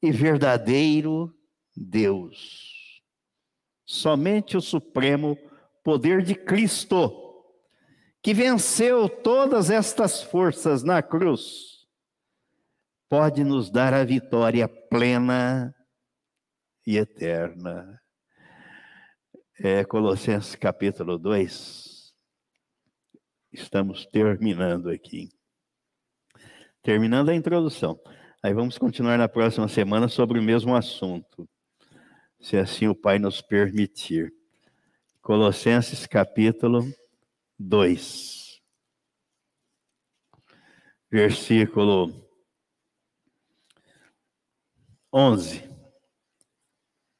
e 0.02 0.12
verdadeiro 0.12 1.34
Deus. 1.74 3.00
Somente 3.86 4.58
o 4.58 4.60
supremo 4.60 5.38
poder 5.82 6.22
de 6.22 6.34
Cristo 6.34 7.10
que 8.20 8.34
venceu 8.34 9.08
todas 9.08 9.70
estas 9.70 10.22
forças 10.22 10.82
na 10.82 11.02
cruz, 11.02 11.86
pode 13.08 13.42
nos 13.42 13.70
dar 13.70 13.94
a 13.94 14.04
vitória 14.04 14.68
plena 14.68 15.74
e 16.86 16.96
eterna. 16.96 18.00
É, 19.58 19.84
Colossenses 19.84 20.54
capítulo 20.54 21.18
2. 21.18 22.14
Estamos 23.52 24.06
terminando 24.06 24.88
aqui. 24.88 25.28
Terminando 26.82 27.28
a 27.28 27.34
introdução. 27.34 28.00
Aí 28.42 28.52
vamos 28.52 28.76
continuar 28.76 29.18
na 29.18 29.28
próxima 29.28 29.68
semana 29.68 30.08
sobre 30.08 30.38
o 30.38 30.42
mesmo 30.42 30.74
assunto, 30.74 31.48
se 32.40 32.56
assim 32.56 32.88
o 32.88 32.94
Pai 32.94 33.18
nos 33.18 33.40
permitir. 33.40 34.34
Colossenses 35.20 36.06
capítulo 36.08 36.80
2, 37.56 38.60
versículo 41.08 42.12
11. 45.12 45.71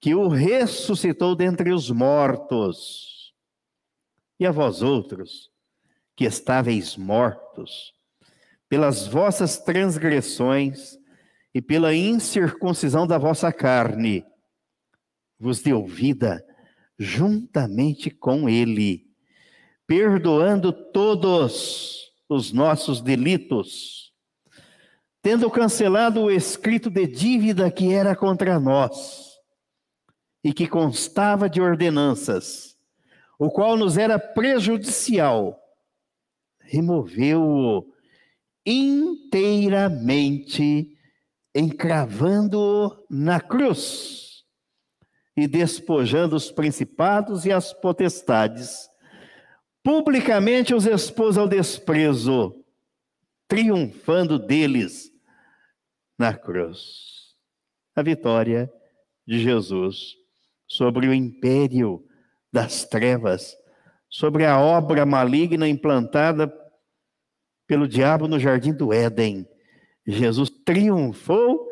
que 0.00 0.14
o 0.14 0.28
ressuscitou 0.28 1.36
dentre 1.36 1.72
os 1.72 1.90
mortos. 1.90 3.34
E 4.38 4.46
a 4.46 4.50
vós 4.50 4.80
outros, 4.80 5.50
que 6.16 6.24
estáveis 6.24 6.96
mortos, 6.96 7.92
pelas 8.68 9.06
vossas 9.06 9.58
transgressões 9.58 10.98
e 11.54 11.60
pela 11.60 11.94
incircuncisão 11.94 13.06
da 13.06 13.18
vossa 13.18 13.52
carne, 13.52 14.24
vos 15.38 15.60
deu 15.60 15.86
vida 15.86 16.42
juntamente 16.98 18.10
com 18.10 18.48
ele, 18.48 19.06
perdoando 19.86 20.72
todos 20.72 22.10
os 22.28 22.52
nossos 22.52 23.02
delitos, 23.02 24.12
tendo 25.20 25.50
cancelado 25.50 26.22
o 26.22 26.30
escrito 26.30 26.88
de 26.88 27.06
dívida 27.06 27.70
que 27.70 27.92
era 27.92 28.16
contra 28.16 28.58
nós 28.58 29.29
e 30.42 30.52
que 30.52 30.66
constava 30.66 31.48
de 31.48 31.60
ordenanças, 31.60 32.76
o 33.38 33.48
qual 33.50 33.76
nos 33.76 33.96
era 33.98 34.18
prejudicial, 34.18 35.56
removeu-o 36.60 37.86
inteiramente, 38.64 40.96
encravando-o 41.54 43.04
na 43.08 43.40
cruz 43.40 44.44
e 45.36 45.46
despojando 45.46 46.34
os 46.36 46.50
principados 46.50 47.44
e 47.44 47.52
as 47.52 47.72
potestades 47.72 48.90
publicamente 49.82 50.74
os 50.74 50.86
expôs 50.86 51.38
ao 51.38 51.48
desprezo, 51.48 52.64
triunfando 53.48 54.38
deles 54.38 55.10
na 56.18 56.34
cruz. 56.34 57.34
A 57.94 58.02
vitória 58.02 58.70
de 59.26 59.38
Jesus 59.38 60.16
sobre 60.70 61.08
o 61.08 61.12
império 61.12 62.00
das 62.52 62.84
trevas, 62.84 63.56
sobre 64.08 64.46
a 64.46 64.56
obra 64.60 65.04
maligna 65.04 65.68
implantada 65.68 66.52
pelo 67.66 67.88
diabo 67.88 68.28
no 68.28 68.38
jardim 68.38 68.72
do 68.72 68.92
Éden. 68.92 69.48
Jesus 70.06 70.48
triunfou 70.64 71.68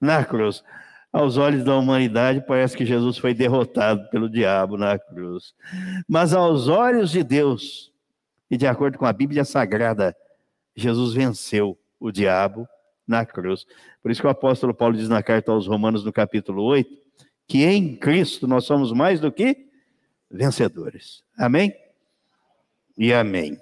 na 0.00 0.24
cruz. 0.24 0.64
Aos 1.12 1.36
olhos 1.36 1.62
da 1.62 1.76
humanidade, 1.76 2.44
parece 2.46 2.74
que 2.74 2.86
Jesus 2.86 3.18
foi 3.18 3.34
derrotado 3.34 4.08
pelo 4.08 4.30
diabo 4.30 4.78
na 4.78 4.98
cruz. 4.98 5.54
Mas 6.08 6.32
aos 6.32 6.68
olhos 6.68 7.10
de 7.10 7.22
Deus, 7.22 7.92
e 8.50 8.56
de 8.56 8.66
acordo 8.66 8.96
com 8.96 9.04
a 9.04 9.12
Bíblia 9.12 9.44
Sagrada, 9.44 10.16
Jesus 10.74 11.12
venceu 11.12 11.78
o 12.00 12.10
diabo 12.10 12.66
na 13.06 13.26
cruz. 13.26 13.66
Por 14.02 14.10
isso 14.10 14.22
que 14.22 14.26
o 14.26 14.30
apóstolo 14.30 14.72
Paulo 14.74 14.96
diz 14.96 15.08
na 15.08 15.22
carta 15.22 15.52
aos 15.52 15.66
Romanos, 15.66 16.04
no 16.04 16.12
capítulo 16.12 16.62
8, 16.62 17.07
que 17.48 17.64
em 17.64 17.96
Cristo 17.96 18.46
nós 18.46 18.64
somos 18.64 18.92
mais 18.92 19.18
do 19.18 19.32
que 19.32 19.66
vencedores. 20.30 21.24
Amém? 21.36 21.74
E 22.96 23.12
amém. 23.12 23.58